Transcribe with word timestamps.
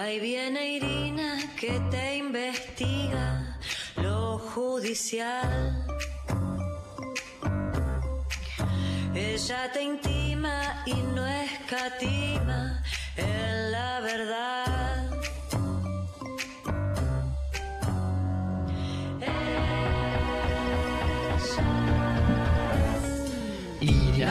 Ahí 0.00 0.20
viene 0.20 0.76
Irina 0.76 1.38
que 1.58 1.80
te 1.90 2.18
investiga 2.18 3.58
lo 3.96 4.38
judicial. 4.38 5.84
Ella 9.12 9.72
te 9.72 9.82
intima 9.82 10.84
y 10.86 10.94
no 10.94 11.26
escatima 11.26 12.80
en 13.16 13.72
la 13.72 14.00
verdad. 14.00 14.77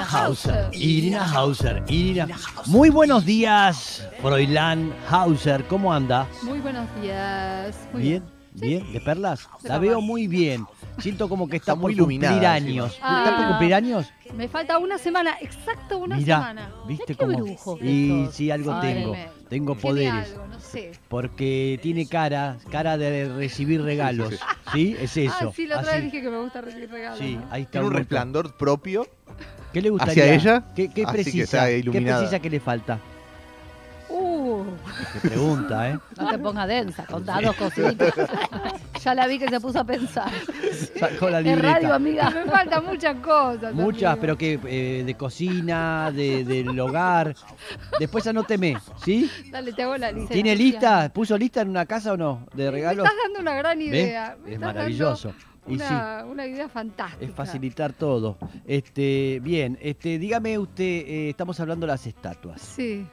Hauser, 0.09 0.69
Irina 0.73 1.23
Hauser, 1.31 1.83
Irina. 1.87 2.27
Muy 2.65 2.89
buenos 2.89 3.25
días, 3.25 4.07
Froilán 4.21 4.93
Hauser, 5.09 5.65
¿cómo 5.65 5.93
anda? 5.93 6.27
Muy 6.43 6.59
buenos 6.59 6.87
días. 7.01 7.75
Muy 7.93 8.01
¿Bien? 8.03 8.23
¿Bien? 8.53 8.91
¿De 8.91 8.99
perlas? 9.01 9.47
La 9.63 9.77
veo 9.77 10.01
muy 10.01 10.27
bien. 10.27 10.65
Siento 10.99 11.29
como 11.29 11.47
que 11.47 11.57
está, 11.57 11.75
muy 11.75 11.93
por 11.93 12.05
cumplir 12.05 12.21
iluminada 12.23 12.53
años. 12.53 12.85
encima. 12.93 13.17
¿Está 13.23 13.35
por 13.35 13.45
Ah. 13.45 13.49
cumplir 13.49 13.73
años? 13.75 14.07
Me 14.35 14.47
falta 14.47 14.79
una 14.79 14.97
semana, 14.97 15.35
exacto 15.41 15.99
una 15.99 16.19
semana. 16.19 16.71
¿viste 16.87 17.13
qué 17.13 17.25
cómo? 17.25 17.37
brujo 17.37 17.77
Y 17.83 18.27
sí, 18.31 18.49
algo 18.49 18.73
Ay, 18.73 18.93
tengo. 18.95 19.11
me- 19.13 19.29
Tengo 19.47 19.75
poderes. 19.75 20.31
algo, 20.33 20.47
no 20.47 20.59
sé. 20.59 20.91
Porque 21.07 21.79
tiene 21.83 22.07
cara, 22.07 22.57
cara 22.71 22.97
de 22.97 23.29
recibir 23.29 23.81
regalos. 23.83 24.33
¿Sí? 24.73 24.95
Es 24.99 25.15
eso. 25.17 25.49
Ah, 25.49 25.51
sí, 25.55 25.67
la 25.67 25.79
otra 25.79 25.91
Así. 25.91 26.01
vez 26.01 26.11
dije 26.11 26.23
que 26.23 26.29
me 26.31 26.39
gusta 26.41 26.61
recibir 26.61 26.89
regalos. 26.89 27.19
Sí, 27.19 27.35
¿no? 27.35 27.45
ahí 27.51 27.61
está. 27.61 27.71
Tiene 27.73 27.87
un 27.87 27.93
resplandor 27.93 28.57
propio. 28.57 29.05
¿Qué 29.73 29.81
le 29.81 29.89
gustaría? 29.89 30.23
hacia 30.23 30.33
ella, 30.33 30.63
¿Qué, 30.75 30.89
qué 30.89 31.03
así 31.03 31.05
que 31.05 31.23
precisa? 31.23 31.67
¿Qué 31.67 32.01
precisa 32.01 32.39
que 32.39 32.49
le 32.49 32.59
falta? 32.59 32.99
Uh, 34.09 34.63
Qué 35.21 35.27
pregunta, 35.27 35.89
¿eh? 35.89 35.99
No 36.17 36.29
te 36.29 36.39
pongas 36.39 36.67
densa, 36.67 37.05
contá 37.05 37.41
dos 37.41 37.55
cositas. 37.57 38.13
ya 39.03 39.13
la 39.13 39.27
vi 39.27 39.37
que 39.37 39.49
se 39.49 39.59
puso 39.59 39.79
a 39.79 39.83
pensar. 39.83 40.31
Sacó 40.97 41.29
la 41.29 41.41
libreta. 41.41 41.73
radio, 41.73 41.93
amiga. 41.93 42.29
me 42.29 42.45
faltan 42.45 42.85
muchas 42.85 43.17
cosas. 43.17 43.73
Muchas, 43.73 44.11
amigo. 44.13 44.21
pero 44.21 44.37
que 44.37 44.59
eh, 44.65 45.03
de 45.05 45.13
cocina, 45.15 46.09
de, 46.15 46.45
del 46.45 46.79
hogar. 46.79 47.35
Después 47.99 48.25
anóteme, 48.27 48.77
¿sí? 49.03 49.29
Dale, 49.51 49.73
te 49.73 49.83
hago 49.83 49.97
la 49.97 50.11
lista. 50.13 50.33
¿Tiene 50.33 50.55
lista? 50.55 51.09
¿Puso 51.13 51.37
lista 51.37 51.61
en 51.61 51.69
una 51.69 51.85
casa 51.85 52.13
o 52.13 52.17
no? 52.17 52.47
¿De 52.53 52.63
Me 52.65 52.71
regalos? 52.71 53.05
estás 53.05 53.17
dando 53.25 53.41
una 53.41 53.55
gran 53.55 53.81
idea. 53.81 54.37
me 54.43 54.53
Es 54.53 54.59
maravilloso. 54.59 55.27
dando 55.29 55.56
Sí, 55.67 55.73
Una, 56.31 56.45
idea 56.47 56.69
fantástica. 56.69 57.25
es 57.25 57.31
facilitar 57.31 57.93
todo. 57.93 58.37
Este, 58.65 59.39
bien, 59.43 59.77
este, 59.81 60.17
dígame 60.19 60.57
usted, 60.57 60.83
eh, 60.83 61.29
estamos 61.29 61.59
hablando 61.59 61.85
de 61.85 61.91
las 61.93 62.07
estatuas. 62.07 62.61
Sí. 62.61 63.05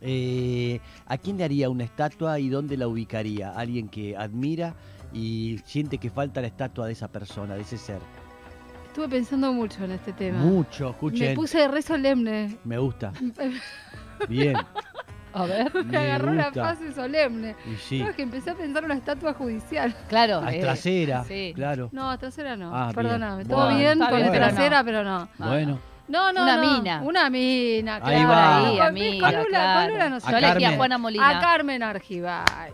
Eh, 0.00 0.80
¿A 1.06 1.18
quién 1.18 1.36
le 1.36 1.44
haría 1.44 1.68
una 1.68 1.84
estatua 1.84 2.38
y 2.40 2.48
dónde 2.48 2.76
la 2.76 2.88
ubicaría? 2.88 3.50
¿Alguien 3.50 3.88
que 3.88 4.16
admira 4.16 4.74
y 5.12 5.58
siente 5.66 5.98
que 5.98 6.08
falta 6.10 6.40
la 6.40 6.46
estatua 6.46 6.86
de 6.86 6.92
esa 6.92 7.08
persona, 7.08 7.54
de 7.54 7.62
ese 7.62 7.76
ser? 7.76 7.98
Estuve 8.86 9.08
pensando 9.08 9.52
mucho 9.52 9.84
en 9.84 9.92
este 9.92 10.12
tema. 10.12 10.38
Mucho, 10.38 10.84
Me 10.86 10.90
escuchen. 10.90 11.34
puse 11.34 11.68
re 11.68 11.82
solemne. 11.82 12.56
Me 12.64 12.78
gusta. 12.78 13.12
Bien. 14.28 14.56
A 15.32 15.44
ver. 15.46 15.72
Me 15.74 15.82
Me 15.84 15.98
agarró 15.98 16.32
la 16.34 16.44
gusta. 16.46 16.62
fase 16.64 16.92
solemne. 16.92 17.54
Y 17.70 17.76
sí. 17.76 18.00
No, 18.02 18.08
es 18.10 18.16
que 18.16 18.22
empecé 18.22 18.50
a 18.50 18.54
pensar 18.54 18.82
en 18.82 18.86
una 18.86 18.94
estatua 18.98 19.32
judicial. 19.34 19.94
Claro. 20.08 20.46
Eh, 20.48 20.60
trasera, 20.60 21.24
sí. 21.24 21.52
claro. 21.54 21.88
No, 21.92 22.18
trasera 22.18 22.56
no. 22.56 22.74
Ah, 22.74 22.84
bien. 22.86 22.94
Perdóname. 22.96 23.44
Todo 23.44 23.64
Bueno, 23.64 23.78
bien 23.78 23.92
está 23.92 24.08
con 24.10 24.16
bien, 24.16 24.26
la 24.26 24.32
pero 24.32 24.46
no. 24.46 24.52
trasera, 24.52 24.84
pero 24.84 25.04
no. 25.04 25.28
Bueno, 25.38 25.78
No, 26.08 26.32
no, 26.32 26.42
Una 26.42 26.56
no. 26.56 26.72
mina. 26.78 27.00
Una 27.02 27.30
mina, 27.30 27.94
Ahí 27.96 28.00
claro. 28.24 28.28
va. 28.28 28.56
Ahí, 28.66 28.76
Con- 28.78 28.86
amiga, 28.86 29.26
con 29.32 29.36
Lula, 29.44 29.48
claro. 29.58 29.80
con 29.80 29.92
Lula 29.92 30.08
no 30.10 30.16
A 30.16 30.20
sé. 30.20 30.30
Yo 30.32 30.36
elegí 30.38 30.50
a 30.50 30.54
Carmen. 30.58 30.76
Juana 30.76 30.98
Molina. 30.98 31.28
A 31.28 31.40
Carmen 31.40 31.82
Argibay. 31.84 32.70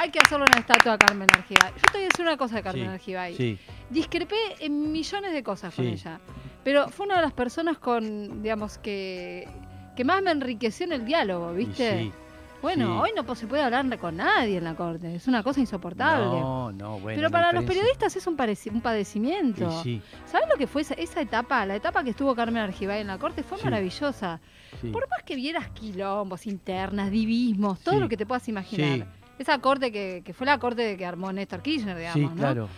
Hay 0.00 0.10
que 0.10 0.20
hacerle 0.20 0.44
una 0.48 0.60
estatua 0.60 0.92
a 0.92 0.98
Carmen 0.98 1.28
Argibay. 1.34 1.72
Yo 1.74 1.82
te 1.90 1.98
voy 1.98 2.02
a 2.02 2.04
decir 2.04 2.24
una 2.24 2.36
cosa 2.36 2.54
de 2.54 2.62
Carmen 2.62 2.84
Sí, 2.84 2.90
Argibay. 2.94 3.34
sí. 3.34 3.58
Discrepé 3.90 4.36
en 4.60 4.92
millones 4.92 5.32
de 5.32 5.42
cosas 5.42 5.74
con 5.74 5.86
ella. 5.86 6.20
Pero 6.62 6.88
fue 6.88 7.06
una 7.06 7.16
de 7.16 7.22
las 7.22 7.32
personas 7.32 7.78
con, 7.78 8.42
digamos, 8.42 8.78
que, 8.78 9.48
que 9.98 10.04
más 10.04 10.22
me 10.22 10.30
enriqueció 10.30 10.86
en 10.86 10.92
el 10.92 11.04
diálogo, 11.04 11.52
¿viste? 11.52 12.02
sí. 12.04 12.12
Bueno, 12.62 12.86
sí. 12.86 12.92
hoy 13.02 13.10
no 13.16 13.34
se 13.34 13.46
puede 13.48 13.62
hablar 13.62 13.98
con 13.98 14.16
nadie 14.16 14.58
en 14.58 14.64
la 14.64 14.74
corte. 14.74 15.14
Es 15.14 15.26
una 15.26 15.42
cosa 15.42 15.58
insoportable. 15.60 16.26
No, 16.40 16.70
no, 16.72 16.98
bueno. 17.00 17.16
Pero 17.16 17.30
para 17.30 17.52
los 17.52 17.64
periodistas 17.64 18.14
es 18.16 18.26
un, 18.26 18.36
padecimiento. 18.36 19.82
Sí, 19.82 20.00
¿Sabes 20.26 20.48
lo 20.48 20.56
que 20.56 20.66
fue 20.66 20.82
esa, 20.82 20.94
esa 20.94 21.20
etapa? 21.20 21.64
La 21.66 21.74
etapa 21.76 22.02
que 22.04 22.10
estuvo 22.10 22.34
Carmen 22.34 22.62
Argibay 22.62 23.00
en 23.00 23.08
la 23.08 23.18
corte 23.18 23.42
fue 23.42 23.58
maravillosa. 23.62 24.40
sí. 24.80 24.88
Por 24.90 25.08
más 25.08 25.22
que 25.24 25.34
vieras 25.36 25.68
quilombos, 25.70 26.46
internas, 26.46 27.10
divismos, 27.10 27.80
todo 27.80 27.98
lo 28.00 28.08
que 28.08 28.16
te 28.16 28.24
puedas 28.26 28.48
imaginar. 28.48 28.98
Sí. 28.98 29.04
Esa 29.38 29.58
corte 29.58 29.90
que, 29.92 30.22
que 30.24 30.32
fue 30.32 30.46
la 30.46 30.58
corte 30.58 30.96
que 30.96 31.06
armó 31.06 31.32
Néstor 31.32 31.62
Kirchner, 31.62 31.96
digamos, 31.96 32.14
Sí, 32.30 32.34
¿no? 32.34 32.34
claro. 32.34 32.68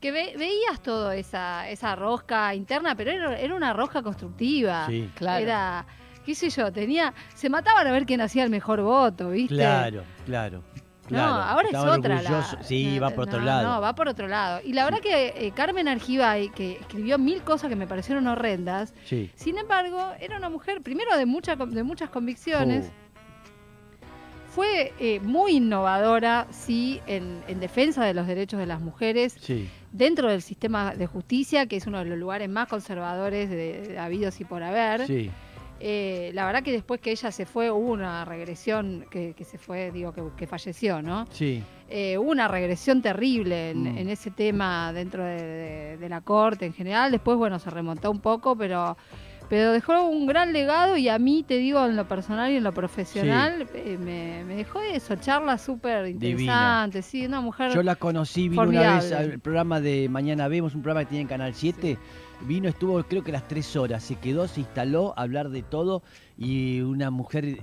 Que 0.00 0.12
ve- 0.12 0.34
veías 0.38 0.82
todo 0.82 1.12
esa, 1.12 1.68
esa 1.68 1.94
rosca 1.96 2.54
interna, 2.54 2.94
pero 2.94 3.10
era, 3.10 3.38
era 3.38 3.54
una 3.54 3.72
rosca 3.74 4.02
constructiva. 4.02 4.86
Sí, 4.86 5.10
Claro. 5.14 5.42
Era, 5.44 5.86
qué 6.24 6.34
sé 6.34 6.50
yo, 6.50 6.70
tenía. 6.72 7.12
Se 7.34 7.48
mataban 7.48 7.86
a 7.86 7.92
ver 7.92 8.06
quién 8.06 8.20
hacía 8.20 8.44
el 8.44 8.50
mejor 8.50 8.82
voto, 8.82 9.30
¿viste? 9.30 9.54
claro, 9.54 10.02
claro. 10.26 10.62
claro. 11.06 11.26
No, 11.34 11.40
ahora 11.42 11.68
es 11.70 11.74
otra. 11.76 12.22
la-. 12.22 12.62
Sí, 12.62 12.98
la- 12.98 13.08
va 13.08 13.10
por 13.14 13.24
otro 13.28 13.40
no, 13.40 13.46
lado. 13.46 13.68
No, 13.68 13.80
va 13.80 13.94
por 13.94 14.08
otro 14.08 14.28
lado. 14.28 14.60
Y 14.64 14.72
la 14.72 14.84
verdad 14.84 15.00
que 15.00 15.28
eh, 15.36 15.52
Carmen 15.54 15.88
Argibay, 15.88 16.50
que 16.50 16.72
escribió 16.80 17.18
mil 17.18 17.42
cosas 17.42 17.68
que 17.68 17.76
me 17.76 17.86
parecieron 17.86 18.26
horrendas, 18.28 18.94
Sí. 19.06 19.30
sin 19.34 19.58
embargo, 19.58 20.12
era 20.20 20.36
una 20.36 20.48
mujer, 20.48 20.82
primero 20.82 21.16
de, 21.16 21.26
mucha, 21.26 21.56
de 21.56 21.82
muchas 21.82 22.10
convicciones, 22.10 22.90
Oh, 22.90 23.00
fue 24.54 24.92
eh, 24.98 25.20
muy 25.20 25.52
innovadora, 25.52 26.48
sí, 26.50 27.00
en, 27.06 27.40
en 27.46 27.60
defensa 27.60 28.04
de 28.04 28.14
los 28.14 28.26
derechos 28.26 28.58
de 28.58 28.66
las 28.66 28.80
mujeres, 28.80 29.36
sí, 29.40 29.68
dentro 29.92 30.28
del 30.28 30.42
sistema 30.42 30.92
de 30.96 31.06
justicia, 31.06 31.66
que 31.66 31.76
es 31.76 31.86
uno 31.86 31.98
de 32.00 32.04
los 32.06 32.18
lugares 32.18 32.48
más 32.48 32.66
conservadores 32.68 33.48
de, 33.48 33.86
de 33.88 33.98
habidos 34.00 34.40
y 34.40 34.44
por 34.44 34.62
haber. 34.64 35.06
sí. 35.06 35.30
Eh, 35.80 36.30
la 36.34 36.44
verdad 36.46 36.62
que 36.62 36.72
después 36.72 37.00
que 37.00 37.10
ella 37.10 37.32
se 37.32 37.46
fue, 37.46 37.70
hubo 37.70 37.90
una 37.92 38.24
regresión, 38.26 39.06
que, 39.10 39.32
que 39.34 39.44
se 39.44 39.56
fue, 39.56 39.90
digo, 39.90 40.12
que, 40.12 40.22
que 40.36 40.46
falleció, 40.46 41.00
¿no? 41.02 41.26
Sí, 41.30 41.62
Eh, 41.88 42.16
hubo 42.18 42.30
una 42.30 42.46
regresión 42.46 43.02
terrible 43.02 43.70
en, 43.70 43.82
Mm. 43.82 43.98
en 43.98 44.08
ese 44.10 44.30
tema 44.30 44.92
dentro 44.92 45.24
de, 45.24 45.42
de- 45.42 45.96
de 45.96 46.08
la 46.08 46.20
corte 46.20 46.64
en 46.66 46.72
general. 46.72 47.10
Después, 47.10 47.36
bueno, 47.36 47.58
se 47.58 47.68
remontó 47.70 48.10
un 48.12 48.20
poco, 48.20 48.54
pero, 48.56 48.96
pero 49.48 49.72
dejó 49.72 50.04
un 50.04 50.26
gran 50.28 50.52
legado 50.52 50.96
y 50.96 51.08
a 51.08 51.18
mí, 51.18 51.42
te 51.42 51.56
digo, 51.58 51.84
en 51.84 51.96
lo 51.96 52.06
personal 52.06 52.52
y 52.52 52.56
en 52.56 52.62
lo 52.62 52.72
profesional, 52.72 53.66
eh, 53.74 53.96
me, 53.98 54.44
me 54.44 54.54
dejó 54.54 54.80
eso, 54.82 55.16
charlas 55.16 55.62
súper 55.62 56.06
interesantes, 56.06 57.06
sí, 57.06 57.26
una 57.26 57.40
mujer... 57.40 57.72
Yo 57.72 57.82
la 57.82 57.96
conocí, 57.96 58.48
vino 58.48 58.62
una 58.62 58.96
vez 58.96 59.10
al 59.12 59.40
programa 59.40 59.80
de 59.80 60.08
Mañana 60.08 60.46
Vemos, 60.46 60.74
un 60.76 60.82
programa 60.82 61.04
que 61.04 61.10
tiene 61.10 61.22
en 61.22 61.28
Canal 61.28 61.54
7. 61.54 61.98
Vino, 62.42 62.68
estuvo 62.68 63.02
creo 63.04 63.22
que 63.22 63.32
las 63.32 63.46
tres 63.46 63.76
horas, 63.76 64.02
se 64.02 64.16
quedó, 64.16 64.48
se 64.48 64.60
instaló 64.60 65.12
a 65.16 65.22
hablar 65.22 65.50
de 65.50 65.62
todo 65.62 66.02
y 66.38 66.80
una 66.80 67.10
mujer 67.10 67.44
eh, 67.44 67.58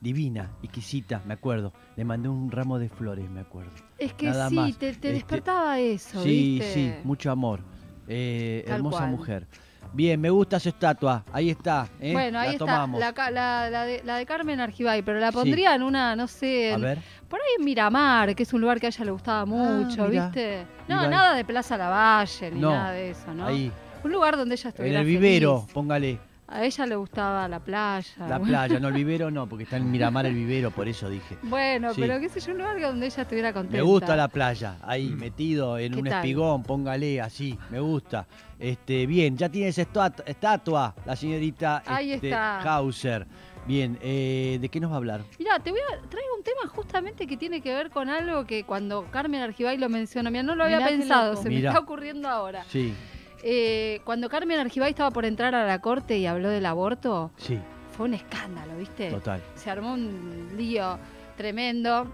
divina, 0.00 0.50
exquisita, 0.62 1.22
me 1.26 1.34
acuerdo. 1.34 1.72
Le 1.96 2.04
mandé 2.04 2.28
un 2.28 2.50
ramo 2.50 2.78
de 2.78 2.88
flores, 2.88 3.30
me 3.30 3.40
acuerdo. 3.40 3.70
es 3.98 4.12
que 4.14 4.26
nada 4.26 4.48
sí, 4.48 4.56
más. 4.56 4.70
te, 4.72 4.78
te 4.78 4.88
Este, 4.92 5.12
despertaba 5.12 5.78
eso, 5.78 6.22
sí, 6.22 6.58
¿viste? 6.60 6.72
sí, 6.72 6.94
mucho 7.04 7.30
amor. 7.30 7.60
Eh, 8.08 8.64
hermosa 8.66 8.98
cual. 8.98 9.10
mujer. 9.10 9.46
Bien, 9.92 10.20
me 10.20 10.30
gusta 10.30 10.58
su 10.60 10.68
estatua, 10.68 11.24
ahí 11.32 11.50
está. 11.50 11.88
¿eh? 12.00 12.12
Bueno, 12.12 12.38
ahí 12.38 12.46
la 12.48 12.52
está, 12.52 12.64
tomamos. 12.66 13.00
la, 13.00 13.12
ca- 13.12 13.30
la- 13.30 13.70
la 13.70 13.84
de, 13.84 14.02
la 14.04 14.16
de 14.16 14.26
Carmen 14.26 14.60
Argibay, 14.60 15.02
pero 15.02 15.18
la 15.20 15.32
pondría 15.32 15.74
en 15.74 15.82
una, 15.82 16.14
no 16.16 16.26
sé, 16.28 16.72
A 16.72 16.74
en- 16.76 16.80
ver, 16.82 16.98
por 17.28 17.40
ahí 17.40 17.46
en 17.58 17.64
Miramar, 17.64 18.34
que 18.34 18.42
es 18.42 18.52
un 18.52 18.60
lugar 18.60 18.78
que 18.80 18.86
a 18.86 18.88
ella 18.90 19.04
le 19.04 19.10
gustaba 19.12 19.44
mucho, 19.46 20.04
Ah, 20.04 20.08
mirá. 20.08 20.24
¿viste? 20.26 20.66
No, 20.88 21.08
nada 21.08 21.34
de 21.34 21.44
Plaza 21.44 21.76
Lavalle, 21.76 22.50
ni 22.52 22.60
No, 22.60 22.70
nada 22.72 22.92
de 22.92 23.10
eso, 23.10 23.34
¿no? 23.34 23.46
ahí, 23.46 23.72
Un 24.04 24.12
lugar 24.12 24.36
donde 24.36 24.54
ella 24.54 24.64
en 24.64 24.68
estuviera 24.70 25.00
el 25.00 25.06
vivero, 25.06 25.60
feliz. 25.60 25.72
póngale. 25.74 26.18
A 26.52 26.64
ella 26.64 26.84
le 26.84 26.96
gustaba 26.96 27.46
la 27.46 27.60
playa. 27.60 28.10
La 28.18 28.38
bueno. 28.38 28.46
playa, 28.46 28.80
no 28.80 28.88
el 28.88 28.94
vivero, 29.04 29.30
no, 29.30 29.48
porque 29.48 29.62
está 29.64 29.76
en 29.76 29.88
Miramar 29.88 30.26
el 30.26 30.34
vivero, 30.34 30.72
por 30.72 30.88
eso 30.88 31.08
dije. 31.08 31.36
Bueno, 31.42 31.94
Sí. 31.94 32.00
pero 32.00 32.18
qué 32.18 32.28
sé 32.28 32.40
yo, 32.40 32.50
un 32.50 32.58
lugar 32.58 32.80
donde 32.80 33.06
ella 33.06 33.22
estuviera 33.22 33.52
contenta. 33.52 33.76
Me 33.76 33.82
gusta 33.82 34.16
la 34.16 34.26
playa, 34.26 34.76
ahí 34.82 35.10
metido 35.10 35.78
en 35.78 35.92
¿Qué 35.92 35.98
un 36.00 36.04
tal? 36.06 36.14
espigón, 36.14 36.62
póngale 36.64 37.20
así, 37.20 37.56
me 37.70 37.78
gusta. 37.78 38.26
Este, 38.58 39.06
bien, 39.06 39.36
ya 39.36 39.48
tiene 39.48 39.68
esa 39.68 39.82
estatua, 40.26 40.94
la 41.06 41.14
señorita 41.16 41.82
Ahí 41.86 42.12
este, 42.12 42.28
está. 42.30 42.60
Hauser. 42.62 43.26
Bien, 43.66 43.96
eh, 44.02 44.58
¿de 44.60 44.68
qué 44.70 44.80
nos 44.80 44.90
va 44.90 44.94
a 44.94 44.96
hablar? 44.96 45.20
Mira, 45.38 45.60
te 45.60 45.70
voy 45.70 45.78
a 45.80 46.08
traer 46.08 46.26
un 46.36 46.42
tema 46.42 46.66
justamente 46.74 47.26
que 47.28 47.36
tiene 47.36 47.60
que 47.60 47.72
ver 47.72 47.90
con 47.90 48.08
algo 48.08 48.44
que 48.44 48.64
cuando 48.64 49.04
Carmen 49.12 49.42
Argibay 49.42 49.76
lo 49.78 49.88
mencionó, 49.88 50.30
mira, 50.32 50.42
no 50.42 50.56
lo 50.56 50.64
había 50.64 50.78
Mirá 50.78 50.88
pensado, 50.88 51.36
se 51.36 51.48
Mirá. 51.48 51.60
me 51.60 51.68
está 51.68 51.78
ocurriendo 51.78 52.28
ahora. 52.28 52.64
Sí, 52.68 52.92
Eh, 53.42 54.00
cuando 54.04 54.28
Carmen 54.28 54.58
Argibay 54.58 54.90
estaba 54.90 55.10
por 55.10 55.24
entrar 55.24 55.54
a 55.54 55.66
la 55.66 55.80
corte 55.80 56.18
y 56.18 56.26
habló 56.26 56.50
del 56.50 56.66
aborto, 56.66 57.30
sí, 57.36 57.58
fue 57.96 58.06
un 58.06 58.14
escándalo, 58.14 58.76
¿viste? 58.76 59.10
total. 59.10 59.42
se 59.54 59.70
armó 59.70 59.94
un 59.94 60.54
lío 60.56 60.98
tremendo, 61.36 62.06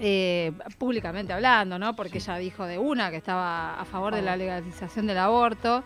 eh, 0.00 0.52
públicamente 0.78 1.32
hablando, 1.32 1.78
¿no? 1.78 1.94
Porque 1.94 2.18
ella 2.18 2.36
dijo 2.36 2.66
de 2.66 2.78
una 2.78 3.10
que 3.10 3.16
estaba 3.16 3.78
a 3.78 3.84
favor 3.84 4.14
de 4.14 4.22
la 4.22 4.36
legalización 4.36 5.06
del 5.06 5.18
aborto. 5.18 5.84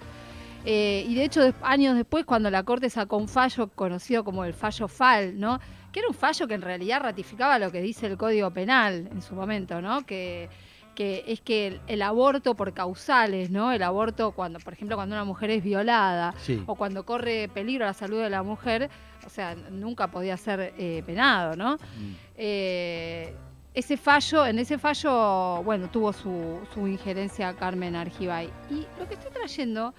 Eh, 0.65 1.05
y 1.09 1.15
de 1.15 1.25
hecho, 1.25 1.53
años 1.63 1.97
después, 1.97 2.25
cuando 2.25 2.51
la 2.51 2.63
Corte 2.65 2.91
sacó 2.91 3.17
un 3.17 3.29
fallo 3.29 3.69
conocido 3.69 4.25
como 4.25 4.45
el 4.45 4.53
fallo 4.53 4.89
FAL, 4.89 5.39
¿no? 5.39 5.61
que 5.97 6.01
era 6.01 6.09
un 6.09 6.15
fallo 6.15 6.47
que 6.47 6.53
en 6.53 6.61
realidad 6.61 7.01
ratificaba 7.01 7.59
lo 7.59 7.73
que 7.73 7.81
dice 7.81 8.07
el 8.07 8.19
Código 8.19 8.51
Penal 8.51 9.09
en 9.11 9.23
su 9.23 9.35
momento, 9.35 9.81
¿no? 9.81 10.05
Que, 10.05 10.51
que 10.97 11.23
es 11.29 11.41
que 11.41 11.69
el, 11.69 11.81
el 11.87 12.03
aborto 12.03 12.57
por 12.57 12.73
causales, 12.75 13.51
¿no? 13.51 13.71
El 13.71 13.85
aborto 13.85 14.33
cuando, 14.33 14.59
por 14.59 14.73
ejemplo, 14.73 14.97
cuando 14.97 15.15
una 15.15 15.25
mujer 15.25 15.51
es 15.51 15.63
violada 15.63 16.35
Sí. 16.39 16.61
o 16.67 16.75
cuando 16.75 17.05
corre 17.07 17.49
peligro 17.55 17.85
a 17.85 17.89
la 17.89 17.95
salud 17.95 18.21
de 18.21 18.31
la 18.31 18.43
mujer, 18.43 18.91
o 19.25 19.29
sea, 19.31 19.55
nunca 19.71 20.09
podía 20.11 20.37
ser 20.37 20.75
eh, 20.77 21.05
penado, 21.07 21.55
¿no? 21.55 21.77
Mm. 21.77 22.15
Eh, 22.37 23.35
ese 23.75 23.97
fallo, 23.97 24.47
en 24.47 24.59
ese 24.59 24.79
fallo, 24.79 25.63
bueno, 25.63 25.89
tuvo 25.91 26.13
su, 26.13 26.59
su 26.73 26.87
injerencia 26.89 27.53
Carmen 27.55 27.95
Argibay. 27.95 28.49
Y 28.71 28.87
lo 28.99 29.07
que 29.07 29.15
estoy 29.15 29.31
trayendo 29.33 29.95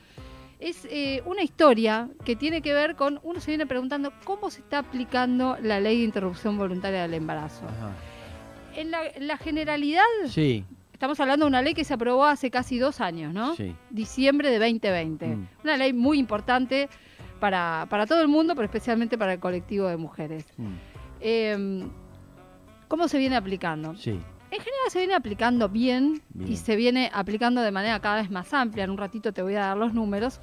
es 0.60 0.88
eh, 0.90 1.22
una 1.26 1.44
historia 1.44 2.10
que 2.26 2.36
tiene 2.36 2.64
que 2.64 2.74
ver 2.74 2.96
con, 2.96 3.20
uno 3.22 3.40
se 3.40 3.52
viene 3.52 3.68
preguntando 3.68 4.12
cómo 4.24 4.50
se 4.50 4.62
está 4.62 4.80
aplicando 4.80 5.56
la 5.62 5.80
ley 5.80 6.00
de 6.00 6.06
interrupción 6.06 6.58
voluntaria 6.58 7.04
del 7.04 7.14
embarazo. 7.14 7.66
Ajá. 7.66 7.92
En 8.76 8.90
la, 8.90 9.06
en 9.06 9.28
la 9.28 9.38
generalidad, 9.38 10.04
Sí, 10.28 10.66
estamos 10.98 11.20
hablando 11.20 11.46
de 11.46 11.50
una 11.50 11.62
ley 11.62 11.76
que 11.76 11.84
se 11.84 11.94
aprobó 11.94 12.26
hace 12.26 12.50
casi 12.50 12.80
dos 12.80 13.02
años, 13.02 13.32
¿no? 13.32 13.56
sí. 13.56 13.76
Diciembre 13.92 14.50
de 14.50 14.58
2020. 14.58 15.28
Mm. 15.28 15.48
Una 15.64 15.78
ley 15.78 15.94
muy 15.94 16.18
importante 16.18 16.90
para, 17.40 17.86
para 17.88 18.08
todo 18.08 18.20
el 18.24 18.28
mundo, 18.28 18.56
pero 18.56 18.66
especialmente 18.66 19.16
para 19.16 19.34
el 19.34 19.40
colectivo 19.40 19.88
de 19.88 19.96
mujeres. 19.96 20.46
Mm. 20.58 20.74
Eh, 21.20 21.88
¿Cómo 22.88 23.08
se 23.08 23.20
viene 23.20 23.36
aplicando? 23.36 23.96
Sí. 23.96 24.20
En 24.50 24.60
general 24.60 24.90
se 24.90 24.98
viene 24.98 25.14
aplicando 25.14 25.70
bien, 25.70 26.24
Bien. 26.30 26.52
y 26.52 26.56
se 26.56 26.76
viene 26.76 27.12
aplicando 27.14 27.62
de 27.62 27.70
manera 27.70 28.00
cada 28.00 28.16
vez 28.16 28.32
más 28.32 28.52
amplia. 28.56 28.86
En 28.86 28.90
un 28.90 28.98
ratito 28.98 29.32
te 29.34 29.44
voy 29.44 29.54
a 29.54 29.60
dar 29.60 29.78
los 29.78 29.94
números. 29.94 30.40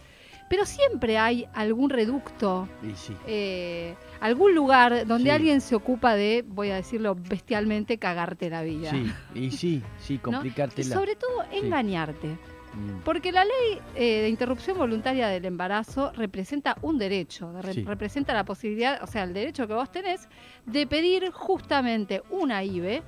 Pero 0.49 0.67
siempre 0.67 1.17
hay 1.19 1.47
algún 1.55 1.91
reducto, 1.91 2.69
sí. 2.97 3.17
eh, 3.27 3.95
algún 4.21 4.55
lugar 4.55 5.07
donde 5.07 5.25
Sí. 5.25 5.31
alguien 5.31 5.61
se 5.61 5.75
ocupa 5.75 6.15
de, 6.15 6.45
voy 6.47 6.71
a 6.71 6.77
decirlo 6.77 7.15
bestialmente, 7.15 7.99
cagarte 7.99 8.51
la 8.51 8.63
vida. 8.63 8.91
Sí, 8.91 9.07
y 9.35 9.51
sí, 9.51 9.83
sí, 9.99 10.15
¿no? 10.15 10.17
Y 10.17 10.19
complicártela. 10.35 10.95
sobre 10.95 11.17
todo 11.17 11.43
engañarte. 11.51 12.29
Mm. 12.75 13.01
Porque 13.05 13.31
la 13.33 13.45
ley 13.45 13.81
eh, 13.95 14.23
de 14.23 14.29
interrupción 14.29 14.77
voluntaria 14.77 15.29
del 15.29 15.45
embarazo 15.45 16.13
representa 16.13 16.77
un 16.83 16.99
derecho, 16.99 17.53
re- 17.63 17.73
representa 17.85 18.35
la 18.35 18.45
posibilidad, 18.45 19.01
o 19.03 19.07
sea, 19.07 19.23
el 19.23 19.33
derecho 19.33 19.67
que 19.69 19.75
vos 19.75 19.91
tenés 19.93 20.29
de 20.67 20.87
pedir 20.87 21.31
justamente 21.31 22.23
una 22.31 22.65
IBE 22.65 23.03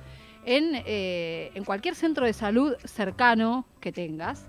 en, 0.45 0.71
eh, 0.85 1.51
en 1.53 1.65
cualquier 1.65 1.95
centro 1.95 2.25
de 2.25 2.31
salud 2.33 2.75
cercano 2.85 3.65
que 3.81 3.91
tengas. 3.91 4.47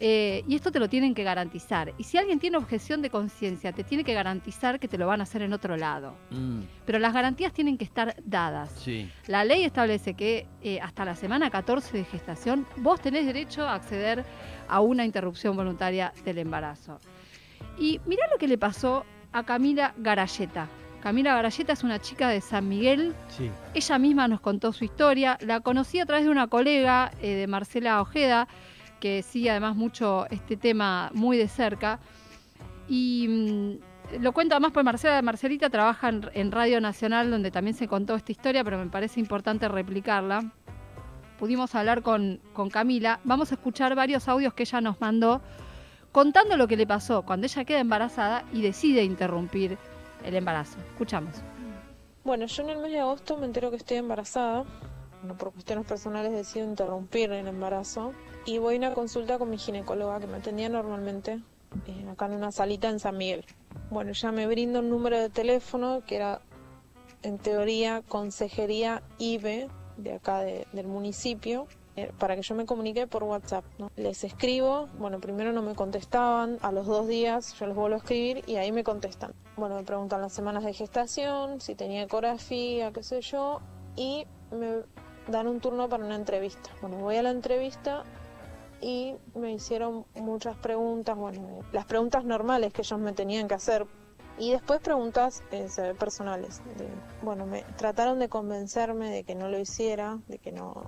Eh, 0.00 0.44
y 0.46 0.54
esto 0.54 0.70
te 0.70 0.78
lo 0.78 0.88
tienen 0.88 1.12
que 1.14 1.24
garantizar. 1.24 1.92
Y 1.98 2.04
si 2.04 2.18
alguien 2.18 2.38
tiene 2.38 2.56
objeción 2.56 3.02
de 3.02 3.10
conciencia, 3.10 3.72
te 3.72 3.82
tiene 3.82 4.04
que 4.04 4.14
garantizar 4.14 4.78
que 4.78 4.86
te 4.86 4.96
lo 4.96 5.08
van 5.08 5.20
a 5.20 5.24
hacer 5.24 5.42
en 5.42 5.52
otro 5.52 5.76
lado. 5.76 6.14
Mm, 6.30 6.60
Pero 6.86 6.98
las 7.00 7.12
garantías 7.12 7.52
tienen 7.52 7.76
que 7.76 7.84
estar 7.84 8.14
dadas. 8.24 8.70
Sí, 8.70 9.10
La 9.26 9.44
ley 9.44 9.64
establece 9.64 10.14
que 10.14 10.46
eh, 10.62 10.80
hasta 10.80 11.04
la 11.04 11.16
semana 11.16 11.50
14 11.50 11.96
de 11.98 12.04
gestación 12.04 12.64
vos 12.76 13.00
tenés 13.00 13.26
derecho 13.26 13.66
a 13.66 13.74
acceder 13.74 14.24
a 14.68 14.80
una 14.80 15.04
interrupción 15.04 15.56
voluntaria 15.56 16.12
del 16.24 16.38
embarazo. 16.38 17.00
Y 17.76 18.00
mirá 18.06 18.22
lo 18.32 18.38
que 18.38 18.46
le 18.46 18.56
pasó 18.58 19.04
a 19.32 19.42
Camila 19.44 19.94
Garayeta. 19.98 20.68
Camila 21.02 21.34
Garayeta 21.34 21.72
es 21.72 21.82
una 21.84 22.00
chica 22.00 22.28
de 22.28 22.40
San 22.40 22.68
Miguel. 22.68 23.14
sí. 23.36 23.50
Ella 23.74 23.98
misma 23.98 24.28
nos 24.28 24.40
contó 24.40 24.72
su 24.72 24.84
historia. 24.84 25.38
La 25.40 25.60
conocí 25.60 25.98
a 26.00 26.06
través 26.06 26.24
de 26.24 26.30
una 26.30 26.46
colega 26.48 27.10
eh, 27.22 27.34
de 27.34 27.46
Marcela 27.46 28.00
Ojeda, 28.00 28.48
que 29.00 29.22
sigue 29.22 29.50
además 29.50 29.76
mucho 29.76 30.26
este 30.30 30.56
tema 30.56 31.10
muy 31.14 31.36
de 31.36 31.48
cerca. 31.48 32.00
Y 32.88 33.26
mm, 33.28 34.20
lo 34.20 34.32
cuento 34.32 34.54
además 34.54 34.72
porque 34.72 34.84
Marcela 34.84 35.22
Marcelita 35.22 35.70
trabaja 35.70 36.08
en, 36.08 36.30
en 36.34 36.52
Radio 36.52 36.80
Nacional, 36.80 37.30
donde 37.30 37.50
también 37.50 37.76
se 37.76 37.88
contó 37.88 38.14
esta 38.14 38.32
historia, 38.32 38.64
pero 38.64 38.78
me 38.78 38.90
parece 38.90 39.20
importante 39.20 39.68
replicarla. 39.68 40.52
Pudimos 41.38 41.74
hablar 41.74 42.02
con, 42.02 42.40
con 42.52 42.68
Camila. 42.68 43.20
Vamos 43.24 43.52
a 43.52 43.54
escuchar 43.54 43.94
varios 43.94 44.28
audios 44.28 44.54
que 44.54 44.64
ella 44.64 44.80
nos 44.80 45.00
mandó 45.00 45.40
contando 46.12 46.56
lo 46.56 46.66
que 46.66 46.76
le 46.76 46.86
pasó 46.86 47.22
cuando 47.22 47.46
ella 47.46 47.64
queda 47.64 47.80
embarazada 47.80 48.44
y 48.52 48.62
decide 48.62 49.04
interrumpir 49.04 49.78
el 50.24 50.34
embarazo. 50.34 50.78
Escuchamos. 50.92 51.36
Bueno, 52.24 52.46
yo 52.46 52.62
en 52.62 52.70
el 52.70 52.78
mes 52.78 52.92
de 52.92 53.00
agosto 53.00 53.36
me 53.36 53.46
entero 53.46 53.70
que 53.70 53.76
estoy 53.76 53.98
embarazada. 53.98 54.64
Bueno, 55.20 55.36
por 55.36 55.52
cuestiones 55.52 55.84
personales 55.86 56.32
decido 56.32 56.64
interrumpir 56.66 57.32
el 57.32 57.46
embarazo 57.48 58.12
y 58.46 58.58
voy 58.58 58.76
a 58.76 58.78
una 58.78 58.94
consulta 58.94 59.38
con 59.38 59.50
mi 59.50 59.58
ginecóloga 59.58 60.20
que 60.20 60.26
me 60.26 60.36
atendía 60.38 60.68
normalmente 60.68 61.40
eh, 61.86 62.06
acá 62.10 62.26
en 62.26 62.34
una 62.34 62.52
salita 62.52 62.88
en 62.88 63.00
San 63.00 63.16
Miguel. 63.16 63.44
Bueno, 63.90 64.12
ya 64.12 64.30
me 64.32 64.46
brinda 64.46 64.80
un 64.80 64.88
número 64.90 65.18
de 65.18 65.28
teléfono 65.28 66.02
que 66.06 66.16
era 66.16 66.40
en 67.22 67.38
teoría 67.38 68.02
consejería 68.06 69.02
IBE 69.18 69.68
de 69.96 70.12
acá 70.14 70.40
de- 70.40 70.66
del 70.72 70.86
municipio 70.86 71.66
eh, 71.96 72.12
para 72.16 72.36
que 72.36 72.42
yo 72.42 72.54
me 72.54 72.64
comunique 72.64 73.08
por 73.08 73.24
WhatsApp. 73.24 73.64
¿no? 73.78 73.90
Les 73.96 74.22
escribo, 74.22 74.86
bueno, 75.00 75.18
primero 75.18 75.52
no 75.52 75.62
me 75.62 75.74
contestaban, 75.74 76.58
a 76.62 76.70
los 76.70 76.86
dos 76.86 77.08
días 77.08 77.54
yo 77.58 77.66
les 77.66 77.74
vuelvo 77.74 77.96
a 77.96 77.98
escribir 77.98 78.44
y 78.46 78.54
ahí 78.54 78.70
me 78.70 78.84
contestan. 78.84 79.32
Bueno, 79.56 79.74
me 79.74 79.82
preguntan 79.82 80.20
las 80.20 80.32
semanas 80.32 80.62
de 80.62 80.72
gestación, 80.74 81.60
si 81.60 81.74
tenía 81.74 82.02
ecografía, 82.04 82.92
qué 82.92 83.02
sé 83.02 83.20
yo, 83.20 83.60
y 83.96 84.26
me 84.52 84.84
dan 85.28 85.46
un 85.46 85.60
turno 85.60 85.88
para 85.88 86.04
una 86.04 86.16
entrevista. 86.16 86.70
Bueno, 86.80 86.98
voy 86.98 87.16
a 87.16 87.22
la 87.22 87.30
entrevista 87.30 88.04
y 88.80 89.14
me 89.34 89.52
hicieron 89.52 90.04
muchas 90.14 90.56
preguntas, 90.56 91.16
bueno, 91.16 91.60
las 91.72 91.84
preguntas 91.86 92.24
normales 92.24 92.72
que 92.72 92.82
ellos 92.82 92.98
me 92.98 93.12
tenían 93.12 93.48
que 93.48 93.54
hacer. 93.54 93.86
Y 94.38 94.52
después 94.52 94.80
preguntas 94.80 95.42
eh, 95.50 95.68
personales. 95.98 96.62
bueno, 97.22 97.44
me 97.44 97.62
trataron 97.76 98.20
de 98.20 98.28
convencerme 98.28 99.10
de 99.10 99.24
que 99.24 99.34
no 99.34 99.48
lo 99.48 99.58
hiciera, 99.58 100.18
de 100.28 100.38
que 100.38 100.52
no, 100.52 100.84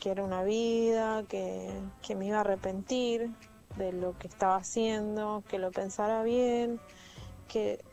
que 0.00 0.10
era 0.10 0.24
una 0.24 0.42
vida, 0.42 1.24
que, 1.28 1.70
que 2.00 2.14
me 2.14 2.26
iba 2.26 2.38
a 2.38 2.40
arrepentir 2.40 3.30
de 3.76 3.92
lo 3.92 4.16
que 4.18 4.28
estaba 4.28 4.56
haciendo, 4.56 5.42
que 5.48 5.58
lo 5.58 5.72
pensara 5.72 6.22
bien, 6.22 6.80
que, 7.48 7.84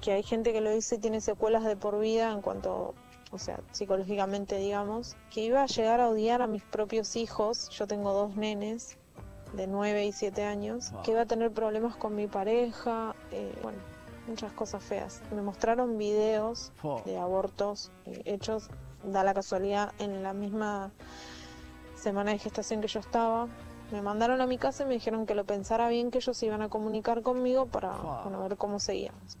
que 0.00 0.12
hay 0.12 0.22
gente 0.22 0.52
que 0.52 0.60
lo 0.60 0.70
dice 0.70 0.96
y 0.96 0.98
tiene 0.98 1.20
secuelas 1.20 1.64
de 1.64 1.76
por 1.76 2.00
vida 2.00 2.32
en 2.32 2.40
cuanto, 2.42 2.94
o 3.36 3.38
sea, 3.38 3.60
psicológicamente 3.70 4.56
digamos, 4.56 5.14
que 5.30 5.42
iba 5.42 5.62
a 5.62 5.66
llegar 5.66 6.00
a 6.00 6.08
odiar 6.08 6.40
a 6.42 6.46
mis 6.46 6.62
propios 6.62 7.16
hijos, 7.16 7.68
yo 7.70 7.86
tengo 7.86 8.12
dos 8.12 8.34
nenes 8.34 8.96
de 9.52 9.66
9 9.66 10.06
y 10.06 10.12
7 10.12 10.44
años, 10.44 10.90
Wow. 10.92 11.02
que 11.02 11.10
iba 11.12 11.20
a 11.20 11.26
tener 11.26 11.52
problemas 11.52 11.94
con 11.96 12.14
mi 12.14 12.26
pareja, 12.26 13.14
eh, 13.30 13.54
bueno, 13.62 13.78
muchas 14.26 14.52
cosas 14.52 14.82
feas. 14.82 15.22
Me 15.34 15.42
mostraron 15.42 15.98
videos 15.98 16.72
de 17.04 17.18
abortos 17.18 17.92
eh, 18.06 18.22
hechos, 18.24 18.68
da 19.04 19.22
la 19.22 19.34
casualidad, 19.34 19.92
en 19.98 20.22
la 20.22 20.32
misma 20.32 20.90
semana 21.94 22.32
de 22.32 22.38
gestación 22.38 22.80
que 22.80 22.88
yo 22.88 23.00
estaba. 23.00 23.46
Me 23.92 24.02
mandaron 24.02 24.40
a 24.40 24.46
mi 24.46 24.58
casa 24.58 24.82
y 24.82 24.86
me 24.86 24.94
dijeron 24.94 25.26
que 25.26 25.34
lo 25.34 25.44
pensara 25.44 25.88
bien, 25.88 26.10
que 26.10 26.18
ellos 26.18 26.36
se 26.36 26.46
iban 26.46 26.60
a 26.62 26.68
comunicar 26.68 27.22
conmigo 27.22 27.66
para 27.66 27.92
bueno, 27.96 28.40
ver 28.48 28.56
cómo 28.56 28.80
seguíamos. 28.80 29.36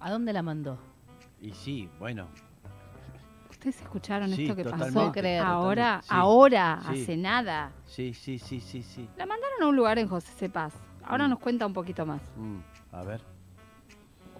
¿A 0.00 0.10
dónde 0.10 0.32
la 0.32 0.42
mandó? 0.42 0.78
Y 1.40 1.52
sí, 1.52 1.88
bueno. 2.00 2.26
¿Ustedes 3.64 3.80
escucharon 3.80 4.30
Sí, 4.30 4.42
esto 4.42 4.56
que 4.56 4.64
pasó? 4.64 5.10
creer. 5.10 5.40
Ahora, 5.42 6.00
sí. 6.02 6.08
ahora, 6.10 6.80
Sí. 6.92 7.02
hace 7.02 7.16
nada. 7.16 7.72
Sí, 7.86 8.12
sí, 8.12 8.38
sí, 8.38 8.60
sí, 8.60 8.82
sí. 8.82 9.08
La 9.16 9.24
mandaron 9.24 9.62
a 9.62 9.66
un 9.68 9.74
lugar 9.76 9.98
en 9.98 10.06
José 10.06 10.30
Cepaz. 10.36 10.74
Ahora 11.02 11.26
Mm. 11.26 11.30
nos 11.30 11.38
cuenta 11.38 11.64
un 11.64 11.72
poquito 11.72 12.04
más. 12.04 12.20
Mm, 12.36 12.58
A 12.92 13.02
ver. 13.04 13.22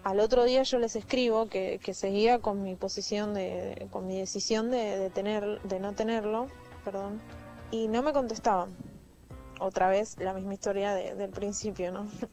Al 0.03 0.21
otro 0.21 0.45
día 0.45 0.63
yo 0.63 0.79
les 0.79 0.95
escribo 0.95 1.47
que, 1.49 1.81
que 1.83 1.95
seguía 1.95 2.39
con 2.39 2.63
mi 2.63 2.75
posición 2.75 3.33
de, 3.33 3.75
de- 3.81 3.87
con 3.91 4.07
mi 4.07 4.19
decisión 4.19 4.71
de, 4.71 4.99
de 4.99 5.09
tener, 5.09 5.63
de 5.63 5.81
no 5.81 5.95
tenerlo, 5.95 6.49
perdón, 6.85 7.19
y 7.71 7.89
no 7.89 8.03
me 8.03 8.13
contestaban. 8.13 8.77
Otra 9.59 9.89
vez 9.89 10.19
la 10.19 10.35
misma 10.35 10.53
historia 10.53 10.93
de- 10.93 11.15
del 11.15 11.31
principio, 11.31 11.91
¿no? 11.93 12.07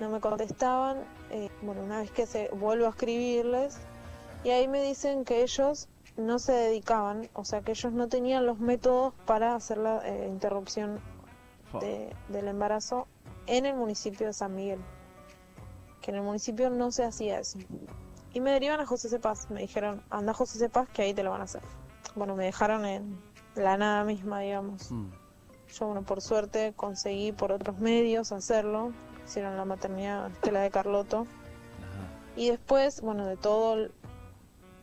No 0.00 0.10
me 0.10 0.18
contestaban. 0.20 0.98
eh, 1.30 1.48
bueno, 1.62 1.82
una 1.82 1.98
vez 2.00 2.10
que 2.10 2.26
se 2.26 2.48
vuelvo 2.50 2.86
a 2.86 2.90
escribirles 2.90 3.78
y 4.44 4.50
ahí 4.50 4.66
me 4.68 4.82
dicen 4.82 5.24
que 5.24 5.42
ellos 5.42 5.88
no 6.18 6.38
se 6.38 6.52
dedicaban, 6.52 7.28
o 7.32 7.44
sea 7.44 7.62
que 7.62 7.72
ellos 7.72 7.92
no 7.92 8.08
tenían 8.08 8.44
los 8.44 8.58
métodos 8.58 9.14
para 9.24 9.54
hacer 9.54 9.78
la 9.78 10.00
eh, 10.06 10.26
interrupción 10.28 11.00
de- 11.80 12.14
del 12.28 12.48
embarazo 12.48 13.06
en 13.46 13.66
el 13.66 13.76
municipio 13.76 14.26
de 14.26 14.32
San 14.32 14.54
Miguel. 14.54 14.80
Que 16.02 16.10
en 16.10 16.16
el 16.18 16.22
municipio 16.22 16.70
no 16.70 16.90
se 16.90 17.04
hacía 17.04 17.38
eso. 17.40 17.58
Y 18.32 18.40
me 18.40 18.50
derivan 18.52 18.80
a 18.80 18.86
José 18.86 19.08
Cepaz. 19.08 19.50
Me 19.50 19.60
dijeron, 19.62 20.02
anda 20.10 20.32
José 20.34 20.58
Cepaz 20.58 20.88
que 20.90 21.02
ahí 21.02 21.14
te 21.14 21.22
lo 21.22 21.30
van 21.30 21.40
a 21.40 21.44
hacer. 21.44 21.62
Bueno, 22.14 22.36
me 22.36 22.44
dejaron 22.44 22.84
en 22.84 23.18
la 23.54 23.76
nada 23.76 24.04
misma, 24.04 24.40
digamos. 24.40 24.90
Mm, 24.92 25.08
Yo, 25.74 25.86
bueno, 25.86 26.02
por 26.02 26.20
suerte 26.22 26.72
conseguí 26.74 27.32
por 27.32 27.52
otros 27.52 27.78
medios 27.78 28.32
hacerlo. 28.32 28.92
Hicieron 29.26 29.56
la 29.58 29.64
maternidad 29.66 30.30
Estela 30.30 30.60
de 30.60 30.70
Carloto. 30.70 31.20
ajá. 31.22 32.36
Y 32.36 32.48
después, 32.50 33.02
bueno, 33.02 33.26
de 33.26 33.36
todo, 33.36 33.74
el- 33.74 33.92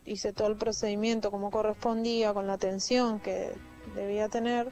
hice 0.06 0.32
todo 0.32 0.48
el 0.48 0.56
procedimiento 0.56 1.30
como 1.30 1.50
correspondía, 1.50 2.32
con 2.32 2.46
la 2.46 2.54
atención 2.54 3.20
que 3.20 3.52
debía 3.94 4.28
tener. 4.28 4.68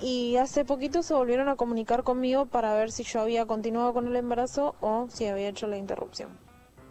Y 0.00 0.36
hace 0.36 0.64
poquito 0.64 1.02
se 1.02 1.14
volvieron 1.14 1.48
a 1.48 1.56
comunicar 1.56 2.04
conmigo 2.04 2.46
para 2.46 2.74
ver 2.74 2.92
si 2.92 3.02
yo 3.02 3.20
había 3.20 3.46
continuado 3.46 3.92
con 3.92 4.06
el 4.06 4.16
embarazo 4.16 4.76
o 4.80 5.06
si 5.08 5.26
había 5.26 5.48
hecho 5.48 5.66
la 5.66 5.76
interrupción. 5.76 6.30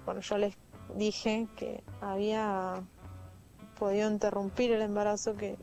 Bueno, 0.06 0.22
yo 0.22 0.38
les 0.38 0.56
dije 0.96 1.48
que 1.56 1.84
había 2.02 2.84
podido 3.80 4.10
interrumpir 4.10 4.72
el 4.72 4.82
embarazo, 4.82 5.36
que 5.36 5.56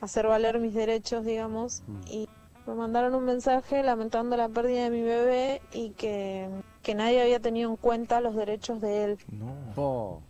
hacer 0.00 0.26
valer 0.26 0.58
mis 0.58 0.74
derechos, 0.74 1.24
digamos, 1.24 1.82
Mm. 1.86 2.00
y 2.08 2.28
me 2.66 2.74
mandaron 2.74 3.14
un 3.14 3.24
mensaje 3.24 3.82
lamentando 3.82 4.36
la 4.36 4.48
pérdida 4.48 4.84
de 4.84 4.90
mi 4.90 5.02
bebé 5.02 5.62
y 5.72 5.90
que, 5.90 6.48
que 6.82 6.94
nadie 6.94 7.20
había 7.22 7.40
tenido 7.40 7.70
en 7.70 7.76
cuenta 7.76 8.20
los 8.20 8.34
derechos 8.34 8.80
de 8.80 9.04
él. 9.04 9.18
No. 9.76 10.22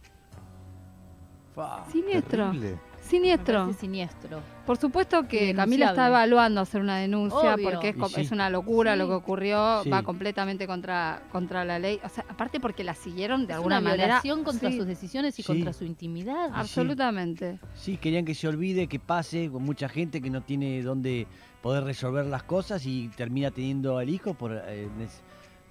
Fa. 1.55 1.85
Siniestro. 1.91 2.47
Terrible. 2.47 2.79
Siniestro. 3.03 3.73
siniestro. 3.75 4.41
Por 4.65 4.79
supuesto 4.79 5.27
que. 5.27 5.53
Camila 5.55 5.91
está 5.91 6.07
evaluando 6.07 6.61
hacer 6.61 6.81
una 6.81 6.97
denuncia 6.99 7.55
Obvio. 7.57 7.71
porque 7.71 7.89
es, 7.91 7.97
sí. 8.13 8.21
es 8.23 8.31
una 8.31 8.49
locura 8.49 8.93
Sí. 8.93 8.99
lo 9.01 9.09
que 9.09 9.15
ocurrió, 9.15 9.83
Sí. 9.83 9.91
va 9.91 10.03
completamente 10.03 10.67
contra, 10.67 11.21
contra 11.33 11.65
la 11.65 11.79
ley. 11.81 11.99
O 12.05 12.09
sea, 12.09 12.25
aparte 12.29 12.61
porque 12.61 12.85
la 12.85 12.95
siguieron 12.95 13.47
de 13.47 13.53
Es 13.53 13.57
alguna 13.57 13.81
una 13.81 13.91
manera. 13.91 14.23
contra 14.45 14.71
Sí, 14.71 14.79
sus 14.79 14.87
decisiones 14.87 15.37
y 15.39 15.43
Sí. 15.43 15.47
contra 15.47 15.73
su 15.73 15.85
intimidad. 15.85 16.47
sí. 16.49 16.53
Absolutamente. 16.55 17.59
Sí, 17.75 17.97
querían 17.99 18.25
que 18.25 18.35
se 18.35 18.47
olvide, 18.49 18.87
que 18.87 19.01
pase 19.01 19.51
con 19.51 19.63
mucha 19.65 19.89
gente 19.89 20.23
que 20.23 20.31
no 20.31 20.41
tiene 20.43 20.81
dónde 20.83 21.27
poder 21.61 21.85
resolver 21.85 22.25
las 22.27 22.45
cosas 22.45 22.87
y 22.87 23.09
termina 23.17 23.51
teniendo 23.51 23.99
al 23.99 24.09
hijo 24.09 24.35
por, 24.35 24.53
eh, 24.67 24.89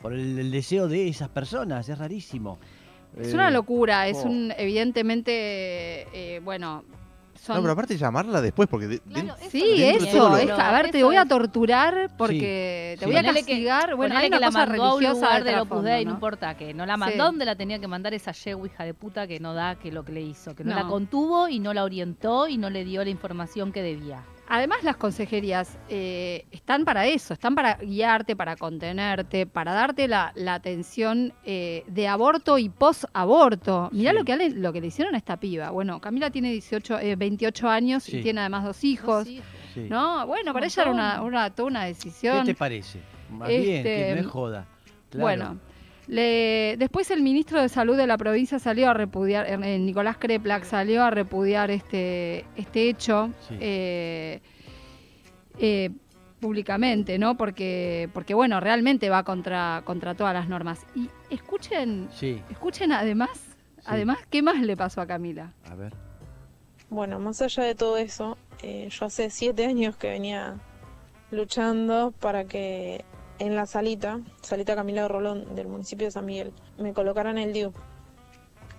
por 0.01 0.13
el, 0.13 0.37
el 0.37 0.51
deseo 0.51 0.87
de 0.87 1.07
esas 1.07 1.29
personas. 1.29 1.87
Es 1.89 1.97
rarísimo. 1.97 2.59
Es 3.19 3.29
Eh, 3.29 3.33
una 3.33 3.51
locura, 3.51 4.07
es 4.07 4.17
oh. 4.23 4.29
un, 4.29 4.53
evidentemente, 4.57 6.07
eh, 6.13 6.39
bueno, 6.43 6.83
son... 7.39 7.55
No, 7.57 7.61
pero 7.63 7.73
aparte 7.73 7.97
llamarla 7.97 8.39
después, 8.39 8.69
porque 8.69 8.87
de- 8.87 8.99
Claro, 8.99 9.35
de- 9.35 9.41
eso 9.41 9.49
Sí, 9.49 9.59
dentro 9.79 10.03
de 10.05 10.09
eso, 10.09 10.17
todo 10.17 10.29
lo- 10.29 10.37
es, 10.37 10.49
a 10.51 10.71
ver, 10.71 10.91
te 10.91 10.97
Eso 10.99 11.07
voy 11.07 11.15
a 11.17 11.23
es. 11.23 11.27
torturar 11.27 12.11
porque 12.17 12.95
te 12.99 13.05
Sí. 13.05 13.11
voy 13.11 13.15
a 13.15 13.21
Ponele 13.21 13.39
que- 13.39 13.51
castigar. 13.51 13.95
bueno, 13.95 14.15
hay 14.17 14.27
una 14.27 14.37
que 14.37 14.41
la 14.41 14.47
cosa 14.47 14.65
mandó 14.67 14.83
a 14.83 14.93
un 14.93 14.99
religiosa 15.01 15.25
lugar 15.25 15.43
de 15.43 15.51
del 15.51 15.59
Opus 15.59 15.83
Dei, 15.83 16.05
no 16.05 16.11
¿no? 16.11 16.15
importa 16.17 16.55
que 16.55 16.73
no 16.73 16.85
la 16.85 16.97
mandó 16.97 17.13
Sí. 17.13 17.19
donde 17.19 17.45
la 17.45 17.55
tenía 17.55 17.79
que 17.79 17.87
mandar 17.87 18.13
esa 18.13 18.31
yegua 18.31 18.67
hija 18.67 18.83
de 18.85 18.93
puta 18.93 19.27
que 19.27 19.39
no 19.39 19.53
da 19.53 19.75
que 19.75 19.91
lo 19.91 20.05
que 20.05 20.11
le 20.11 20.21
hizo, 20.21 20.55
que 20.55 20.63
no, 20.63 20.75
la 20.75 20.83
No. 20.83 20.89
contuvo 20.89 21.49
y 21.49 21.59
no 21.59 21.73
la 21.73 21.83
orientó 21.83 22.47
y 22.47 22.57
no 22.57 22.69
le 22.69 22.85
dio 22.85 23.03
la 23.03 23.09
información 23.09 23.71
que 23.71 23.81
debía. 23.81 24.23
Además, 24.53 24.83
las 24.83 24.97
consejerías 24.97 25.77
eh, 25.87 26.45
están 26.51 26.83
para 26.83 27.05
eso, 27.07 27.33
están 27.33 27.55
para 27.55 27.75
guiarte, 27.75 28.35
para 28.35 28.57
contenerte, 28.57 29.45
para 29.45 29.71
darte 29.73 30.09
la, 30.09 30.33
la 30.35 30.55
atención 30.55 31.31
eh, 31.45 31.85
de 31.87 32.07
aborto 32.09 32.57
y 32.57 32.67
post-aborto. 32.67 33.87
Mirá 33.93 34.11
Sí. 34.11 34.17
lo, 34.17 34.25
que 34.25 34.35
le, 34.35 34.49
lo 34.49 34.73
que 34.73 34.81
le 34.81 34.87
hicieron 34.87 35.15
a 35.15 35.17
esta 35.17 35.37
piba. 35.37 35.69
Bueno, 35.69 36.01
Camila 36.01 36.29
tiene 36.31 36.51
18, 36.51 36.99
eh, 36.99 37.15
28 37.15 37.69
años 37.69 38.03
Sí. 38.03 38.17
y 38.17 38.23
tiene 38.23 38.41
además 38.41 38.65
dos 38.65 38.83
hijos. 38.83 39.25
Sí. 39.25 39.41
Sí. 39.73 39.87
¿No? 39.89 40.27
Bueno, 40.27 40.51
para 40.51 40.65
ella 40.65 40.81
era 40.83 40.91
una, 40.91 41.21
una, 41.21 41.49
toda 41.51 41.69
una 41.69 41.81
¿Qué 41.83 41.87
decisión. 41.87 42.45
te 42.45 42.53
parece? 42.53 42.99
Más 43.29 43.47
bien, 43.47 43.83
que 43.83 44.01
Este, 44.11 44.15
no 44.15 44.21
es 44.21 44.27
joda. 44.27 44.65
Claro. 45.09 45.21
Bueno, 45.23 45.57
le- 46.11 46.75
después 46.77 47.09
el 47.09 47.21
ministro 47.21 47.61
de 47.61 47.69
Salud 47.69 47.95
de 47.95 48.05
la 48.05 48.17
provincia 48.17 48.59
salió 48.59 48.89
a 48.89 48.93
repudiar, 48.93 49.47
eh, 49.47 49.79
Nicolás 49.79 50.17
Kreplak 50.17 50.65
salió 50.65 51.03
a 51.03 51.09
repudiar 51.09 51.71
este, 51.71 52.43
este 52.57 52.89
hecho 52.89 53.31
Sí. 53.47 53.55
eh, 53.61 54.41
eh, 55.57 55.89
públicamente, 56.41 57.17
¿no? 57.17 57.37
Porque, 57.37 58.09
porque 58.13 58.33
bueno, 58.33 58.59
realmente 58.59 59.09
va 59.09 59.23
contra, 59.23 59.83
contra 59.85 60.13
todas 60.13 60.33
las 60.33 60.49
normas. 60.49 60.85
Y 60.95 61.09
escuchen, 61.29 62.09
Sí, 62.11 62.41
escuchen 62.49 62.91
además, 62.91 63.29
además, 63.85 64.17
¿qué 64.29 64.41
más 64.41 64.59
le 64.61 64.75
pasó 64.75 64.99
a 65.01 65.07
Camila? 65.07 65.53
a 65.69 65.75
ver. 65.75 65.93
Bueno, 66.89 67.19
más 67.19 67.41
allá 67.41 67.63
de 67.63 67.73
todo 67.75 67.97
eso, 67.97 68.37
eh, 68.63 68.89
yo 68.91 69.05
hace 69.05 69.29
siete 69.29 69.65
años 69.65 69.95
que 69.95 70.09
venía 70.09 70.55
luchando 71.31 72.11
para 72.19 72.43
que 72.43 73.05
en 73.41 73.55
la 73.55 73.65
salita, 73.65 74.19
salita 74.43 74.75
Camila 74.75 75.07
Rolón 75.07 75.55
del 75.55 75.67
municipio 75.67 76.05
de 76.05 76.11
San 76.11 76.27
Miguel, 76.27 76.53
me 76.77 76.93
colocaran 76.93 77.39
el 77.39 77.53
DIU. 77.53 77.73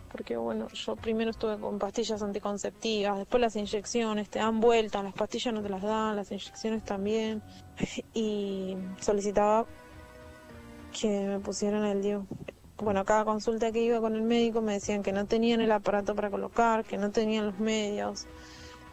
Porque 0.09 0.37
bueno, 0.37 0.69
yo 0.69 0.95
primero 0.95 1.33
estuve 1.33 1.59
con 1.59 1.81
pastillas 1.81 2.23
anticonceptivas, 2.23 3.19
después 3.19 3.41
las 3.41 3.57
inyecciones, 3.57 4.31
te 4.31 4.39
dan 4.39 4.61
vuelta, 4.61 5.03
las 5.03 5.15
pastillas 5.15 5.53
no 5.53 5.63
te 5.63 5.69
las 5.69 5.83
dan, 5.83 6.15
las 6.15 6.31
inyecciones 6.31 6.85
también. 6.85 7.43
Y 8.15 8.77
solicitaba 9.01 9.67
que 10.93 11.27
me 11.27 11.41
pusieran 11.41 11.85
el 11.85 12.01
DIU. 12.01 12.25
Bueno, 12.77 13.05
cada 13.05 13.25
consulta 13.25 13.73
que 13.73 13.83
iba 13.83 14.01
con 14.01 14.15
el 14.15 14.23
médico 14.23 14.61
me 14.61 14.75
decían 14.75 15.03
que 15.03 15.11
no 15.11 15.27
tenían 15.27 15.61
el 15.61 15.73
aparato 15.73 16.15
para 16.15 16.31
colocar, 16.31 16.85
que 16.85 16.99
no 16.99 17.11
tenían 17.11 17.47
los 17.47 17.59
medios. 17.59 18.27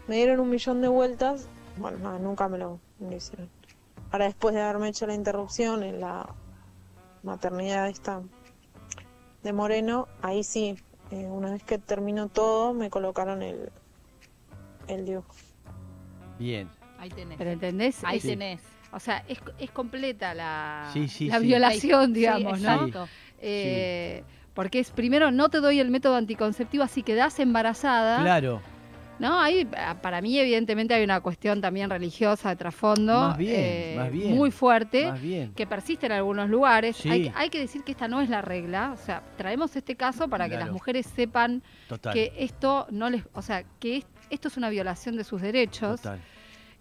Me 0.07 0.15
dieron 0.15 0.39
un 0.39 0.49
millón 0.49 0.81
de 0.81 0.87
vueltas. 0.87 1.47
Bueno, 1.77 1.99
no, 1.99 2.17
nunca 2.17 2.47
me 2.47 2.57
lo 2.57 2.79
hicieron. 3.15 3.58
Ahora 4.11 4.25
después 4.25 4.55
de 4.55 4.61
haberme 4.61 4.89
hecho 4.89 5.05
la 5.07 5.13
interrupción 5.13 5.83
en 5.83 5.99
la 6.01 6.33
maternidad 7.23 7.87
esta 7.89 8.21
de 9.43 9.53
Moreno, 9.53 10.07
ahí 10.21 10.43
sí, 10.43 10.75
eh, 11.11 11.25
una 11.25 11.51
vez 11.51 11.63
que 11.63 11.77
terminó 11.77 12.27
todo, 12.27 12.73
me 12.73 12.89
colocaron 12.89 13.41
el, 13.41 13.71
el 14.87 15.05
DIU. 15.05 15.23
Bien. 16.39 16.69
Ahí 16.97 17.09
tenés. 17.09 17.37
¿Pero 17.37 17.51
entendés? 17.51 18.03
Ahí 18.03 18.19
tenés. 18.19 18.61
O 18.91 18.99
sea, 18.99 19.23
es, 19.27 19.39
es 19.59 19.69
completa 19.71 20.33
la, 20.33 20.89
Sí, 20.93 21.07
sí, 21.07 21.27
la 21.27 21.39
sí. 21.39 21.45
violación, 21.45 22.13
digamos, 22.13 22.59
¿no? 22.59 22.73
exacto. 22.73 23.07
Eh, 23.39 24.23
Porque 24.53 24.79
es 24.79 24.89
primero 24.91 25.31
no 25.31 25.49
te 25.49 25.59
doy 25.59 25.79
el 25.79 25.91
método 25.91 26.15
anticonceptivo, 26.15 26.83
así 26.83 27.03
quedás 27.03 27.39
embarazada. 27.39 28.21
Claro. 28.21 28.61
No, 29.19 29.39
ahí 29.41 29.67
ah, 29.77 29.95
para 30.01 30.21
mí 30.21 30.37
evidentemente 30.39 30.93
hay 30.93 31.03
una 31.03 31.19
cuestión 31.19 31.59
también 31.61 31.89
religiosa 31.89 32.49
de 32.49 32.55
trasfondo. 32.55 33.13
Más 33.29 33.37
bien, 33.37 33.97
más 33.97 34.11
bien. 34.11 34.33
Muy 34.35 34.49
fuerte. 34.49 35.11
Más 35.11 35.21
bien. 35.21 35.53
Que 35.53 35.67
persiste 35.67 36.05
en 36.05 36.13
algunos 36.13 36.49
lugares. 36.49 36.95
Sí. 36.95 37.09
Hay, 37.09 37.31
hay 37.35 37.49
que 37.49 37.59
decir 37.59 37.83
que 37.83 37.91
esta 37.91 38.07
no 38.07 38.21
es 38.21 38.29
la 38.29 38.41
regla. 38.41 38.91
O 38.93 38.97
sea, 38.97 39.21
traemos 39.37 39.75
este 39.75 39.95
caso 39.95 40.27
para 40.29 40.47
que 40.47 40.55
las 40.57 40.71
mujeres 40.71 41.05
sepan 41.15 41.61
Total. 41.89 42.13
que 42.13 42.31
esto 42.37 42.87
no 42.91 43.09
les, 43.09 43.23
o 43.33 43.41
sea, 43.41 43.63
que 43.79 43.97
es- 43.97 44.05
esto 44.29 44.47
es 44.47 44.57
una 44.57 44.69
violación 44.69 45.17
de 45.17 45.23
sus 45.23 45.41
derechos, 45.41 46.01
Total. 46.01 46.19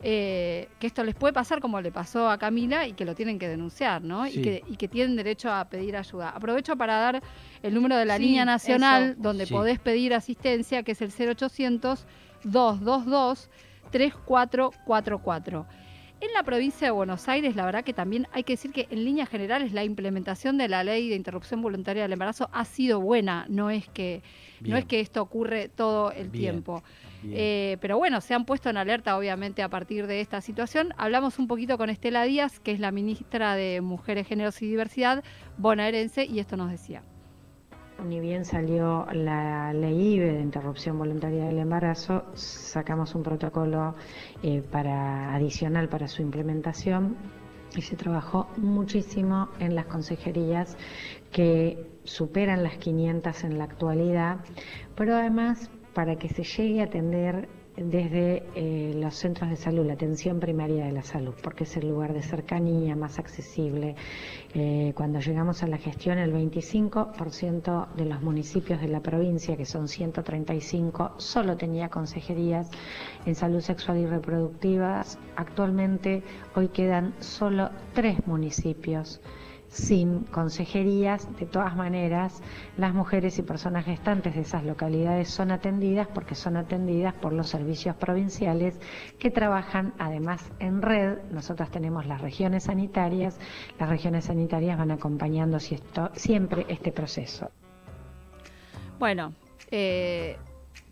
eh, 0.02 0.68
que 0.78 0.87
esto 0.87 1.02
les 1.02 1.14
puede 1.16 1.33
pasar 1.33 1.61
como 1.61 1.80
le 1.80 1.90
pasó 1.90 2.30
a 2.30 2.38
Camila 2.38 2.87
y 2.87 2.92
que 2.92 3.04
lo 3.04 3.14
tienen 3.16 3.38
que 3.38 3.49
denunciar, 3.49 4.00
¿no? 4.02 4.26
Sí. 4.26 4.38
Y, 4.38 4.42
que, 4.42 4.62
y 4.68 4.76
que 4.76 4.87
tienen 4.87 5.16
derecho 5.16 5.52
a 5.52 5.64
pedir 5.64 5.97
ayuda. 5.97 6.28
Aprovecho 6.30 6.76
para 6.76 6.99
dar 6.99 7.23
el 7.62 7.75
número 7.75 7.97
de 7.97 8.04
la 8.04 8.16
Sí, 8.18 8.23
línea 8.23 8.45
nacional 8.45 9.02
eso. 9.11 9.14
donde 9.18 9.47
podés 9.49 9.80
pedir 9.80 10.14
asistencia, 10.14 10.83
que 10.85 10.92
es 10.92 11.02
el 11.02 11.11
0800 11.11 12.07
222 12.45 13.50
3444. 13.90 15.66
En 16.21 16.33
la 16.33 16.42
provincia 16.42 16.88
de 16.88 16.90
Buenos 16.90 17.28
Aires, 17.28 17.54
la 17.54 17.64
verdad 17.64 17.85
que 17.85 17.92
también 17.92 18.26
hay 18.33 18.42
que 18.42 18.54
decir 18.54 18.73
que 18.73 18.88
en 18.90 19.04
líneas 19.04 19.28
generales 19.28 19.73
la 19.73 19.85
implementación 19.85 20.59
de 20.59 20.66
la 20.66 20.83
ley 20.83 21.09
de 21.09 21.14
interrupción 21.14 21.62
voluntaria 21.62 22.02
del 22.02 22.12
embarazo 22.12 22.50
ha 22.52 22.64
sido 22.64 23.00
buena, 23.00 23.47
no 23.49 23.71
es 23.71 23.88
que 23.88 24.23
no 24.61 24.76
es 24.76 24.85
que 24.85 24.99
esto 24.99 25.23
ocurre 25.23 25.68
todo 25.68 26.11
el 26.11 26.28
Bien. 26.30 26.54
tiempo. 26.54 26.83
Eh, 27.25 27.76
pero 27.80 27.99
bueno, 27.99 28.21
se 28.21 28.35
han 28.35 28.45
puesto 28.45 28.68
en 28.68 28.76
alerta 28.76 29.16
obviamente 29.16 29.62
a 29.62 29.68
partir 29.68 30.09
de 30.09 30.21
esta 30.21 30.40
situación. 30.40 30.92
Hablamos 30.97 31.38
un 31.38 31.47
poquito 31.47 31.78
con 31.78 31.88
Estela 31.88 32.25
Díaz, 32.25 32.59
que 32.59 32.73
es 32.73 32.80
la 32.80 32.90
ministra 32.90 33.54
de 33.54 33.80
Mujeres, 33.80 34.26
Géneros 34.26 34.61
y 34.61 34.66
Diversidad 34.66 35.23
bonaerense, 35.57 36.25
y 36.25 36.40
esto 36.40 36.57
nos 36.57 36.71
decía. 36.71 37.02
Ni 38.04 38.20
bien 38.20 38.44
salió 38.44 39.06
la 39.12 39.72
ley 39.72 40.14
IBE 40.14 40.32
de 40.34 40.40
interrupción 40.40 40.96
voluntaria 40.98 41.46
del 41.46 41.58
embarazo, 41.58 42.26
sacamos 42.34 43.16
un 43.16 43.24
protocolo 43.24 43.96
eh, 44.42 44.62
para 44.62 45.34
adicional 45.34 45.88
para 45.88 46.06
su 46.06 46.22
implementación 46.22 47.16
y 47.76 47.82
se 47.82 47.96
trabajó 47.96 48.46
muchísimo 48.56 49.48
en 49.58 49.74
las 49.74 49.86
consejerías 49.86 50.76
que 51.32 51.90
superan 52.04 52.62
las 52.62 52.78
500 52.78 53.42
en 53.42 53.58
la 53.58 53.64
actualidad, 53.64 54.38
pero 54.94 55.16
además 55.16 55.68
para 55.92 56.16
que 56.16 56.28
se 56.28 56.44
llegue 56.44 56.80
a 56.80 56.84
atender 56.84 57.48
desde 57.80 58.42
eh, 58.54 58.92
los 58.94 59.14
centros 59.14 59.50
de 59.50 59.56
salud, 59.56 59.87
la 59.87 59.94
atención 59.94 60.40
primaria 60.40 60.85
de 60.85 60.92
la 60.92 61.02
salud, 61.02 61.35
porque 61.42 61.64
es 61.64 61.76
el 61.76 61.88
lugar 61.88 62.12
de 62.12 62.23
cercanía 62.23 62.97
más 62.97 63.18
accesible. 63.18 63.94
Eh, 64.54 64.92
cuando 64.97 65.20
llegamos 65.20 65.62
a 65.62 65.66
la 65.66 65.78
gestión, 65.78 66.18
el 66.18 66.32
25% 66.32 67.88
de 67.94 68.04
los 68.04 68.23
municipios 68.23 68.80
de 68.80 68.88
la 68.88 69.00
provincia, 69.00 69.56
que 69.56 69.64
son 69.64 69.88
135, 69.88 71.12
solo 71.18 71.56
tenía 71.56 71.88
consejerías 71.88 72.70
en 73.26 73.35
salud 73.35 73.61
sexual 73.61 73.99
y 73.99 74.06
reproductiva. 74.06 75.04
Actualmente, 75.37 76.23
hoy 76.54 76.68
quedan 76.68 77.14
solo 77.20 77.70
tres 77.94 78.26
municipios 78.26 79.20
sin 79.68 80.25
consejerías. 80.25 81.28
De 81.38 81.46
todas 81.46 81.76
maneras, 81.76 82.42
las 82.76 82.94
mujeres 82.94 83.38
y 83.38 83.42
personas 83.42 83.84
gestantes 83.84 84.34
de 84.34 84.40
esas 84.40 84.64
localidades 84.64 85.28
son 85.30 85.50
atendidas 85.50 86.08
porque 86.08 86.34
son 86.34 86.56
atendidas 86.56 87.14
por 87.14 87.32
los 87.32 87.48
servicios 87.48 87.94
provinciales 87.96 88.80
que 89.18 89.30
trabajan 89.30 89.92
además 89.98 90.50
en 90.58 90.82
red. 90.82 91.18
Nosotros 91.30 91.70
tenemos 91.70 92.06
las 92.06 92.20
regiones 92.20 92.64
sanitarias. 92.64 93.38
Las 93.78 93.88
regiones 93.88 94.25
sanitarias 94.25 94.78
van 94.78 94.90
acompañando 94.90 95.60
si 95.60 95.75
esto- 95.75 96.10
siempre 96.14 96.64
este 96.68 96.90
proceso. 96.92 97.50
Bueno, 98.98 99.32
eh, 99.70 100.37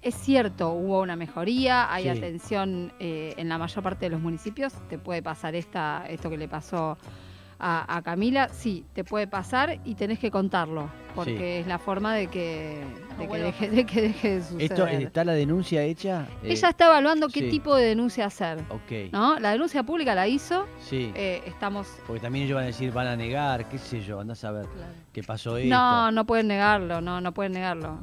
es 0.03 0.15
cierto, 0.15 0.71
hubo 0.73 1.01
una 1.03 1.17
mejoría, 1.17 1.93
hay 1.93 2.05
Sí. 2.05 2.09
atención 2.11 2.93
eh, 3.01 3.35
en 3.37 3.49
la 3.49 3.59
mayor 3.59 3.83
parte 3.83 4.07
de 4.07 4.11
los 4.11 4.21
municipios. 4.21 4.73
Te 4.89 4.99
puede 4.99 5.23
pasar 5.23 5.55
esta, 5.57 6.05
esto 6.09 6.31
que 6.31 6.37
le 6.37 6.47
pasó 6.47 6.91
a, 6.93 6.99
a 7.59 8.03
Camila, 8.05 8.49
sí, 8.51 8.85
te 8.93 9.05
puede 9.05 9.27
pasar 9.27 9.81
y 9.85 9.95
tenés 9.95 10.19
que 10.19 10.31
contarlo, 10.31 10.91
porque 11.15 11.61
es 11.61 11.67
la 11.67 11.79
forma 11.79 12.15
de 12.15 12.27
que, 12.29 12.83
de 13.19 13.27
deje, 13.27 13.71
de 13.71 13.87
que 13.87 14.03
deje 14.03 14.31
de 14.37 14.43
suceder. 14.43 14.63
¿Esto, 14.73 14.87
¿Está 14.87 15.25
la 15.25 15.33
denuncia 15.33 15.83
hecha? 15.83 16.27
Eh, 16.43 16.53
Ella 16.53 16.69
está 16.69 16.87
evaluando 16.87 17.29
qué 17.29 17.41
sí. 17.41 17.49
tipo 17.49 17.75
de 17.75 17.87
denuncia 17.87 18.27
hacer. 18.27 18.59
Ok, 18.69 19.13
¿no? 19.13 19.39
La 19.39 19.53
denuncia 19.53 19.83
pública 19.83 20.15
la 20.15 20.29
hizo, 20.29 20.67
sí. 20.81 21.13
eh, 21.15 21.43
estamos... 21.47 21.89
Porque 22.07 22.21
también 22.21 22.45
ellos 22.45 22.57
van 22.57 22.65
a 22.65 22.69
decir, 22.69 22.93
van 22.93 23.07
a 23.07 23.17
negar, 23.17 23.69
qué 23.69 23.79
sé 23.79 24.03
yo, 24.03 24.21
andás 24.21 24.45
a 24.45 24.51
ver 24.51 24.67
qué 25.13 25.23
pasó 25.23 25.57
esto. 25.57 25.71
No, 25.75 26.13
no 26.13 26.27
pueden 26.27 26.49
negarlo, 26.49 27.01
no, 27.01 27.21
no 27.21 27.33
pueden 27.33 27.53
negarlo. 27.53 28.01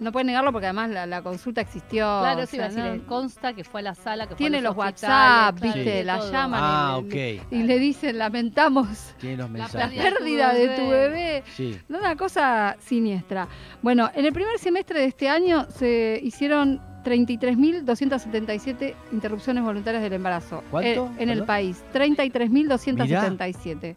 Eh, 0.00 0.04
no 0.04 0.12
pueden 0.12 0.26
negarlo 0.28 0.50
porque 0.52 0.66
además 0.66 0.90
la, 0.90 1.06
la 1.06 1.22
consulta 1.22 1.60
existió. 1.60 2.04
Claro, 2.20 2.42
o 2.42 2.46
sí, 2.46 2.56
iba 2.56 2.66
a 2.66 2.70
sea, 2.70 2.84
decir, 2.84 3.00
no- 3.02 3.06
consta 3.06 3.52
que 3.52 3.64
fue 3.64 3.80
a 3.80 3.84
la 3.84 3.94
sala, 3.94 4.26
que 4.26 4.34
Tiene 4.34 4.58
fue 4.58 4.66
a 4.66 4.70
los 4.70 4.76
los, 4.76 4.84
WhatsApp, 4.84 5.60
viste, 5.60 6.04
la 6.04 6.18
todo. 6.18 6.32
llaman. 6.32 6.60
Ah, 6.62 7.00
y, 7.02 7.40
y 7.56 7.62
le 7.62 7.78
dicen, 7.78 8.18
lamentamos 8.18 9.14
los 9.22 9.50
La 9.74 9.88
pérdida 9.88 10.52
de 10.54 10.68
tu 10.76 10.88
bebé. 10.88 11.44
Sí. 11.54 11.78
No, 11.88 11.98
Una 11.98 12.16
cosa 12.16 12.76
siniestra. 12.80 13.46
Bueno, 13.82 14.10
en 14.14 14.24
el 14.24 14.32
primer 14.32 14.58
semestre 14.58 15.00
de 15.00 15.06
este 15.06 15.28
año 15.28 15.66
se 15.70 16.18
hicieron 16.22 16.80
33.277 17.04 18.94
interrupciones 19.12 19.62
voluntarias 19.64 20.02
del 20.02 20.12
embarazo. 20.14 20.62
¿Cuánto? 20.70 21.06
En, 21.16 21.22
en 21.22 21.30
el 21.30 21.44
país. 21.44 21.82
33.277. 21.94 23.96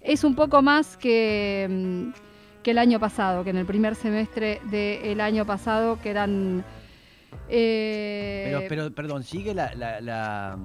Es 0.00 0.24
un 0.24 0.34
poco 0.34 0.60
más 0.62 0.96
que, 0.96 1.66
mm, 1.70 2.08
que 2.64 2.72
el 2.72 2.78
año 2.78 2.98
pasado, 2.98 3.44
que 3.44 3.50
en 3.50 3.58
el 3.58 3.66
primer 3.66 3.94
semestre 3.94 4.60
del 4.64 5.20
año 5.20 5.44
pasado, 5.46 6.00
que 6.02 6.10
eran... 6.10 6.64
eh, 7.48 8.44
Pero, 8.46 8.60
pero, 8.68 8.94
perdón, 8.94 9.22
¿sigue 9.22 9.54
la, 9.54 9.72
la, 9.74 10.00
la, 10.00 10.56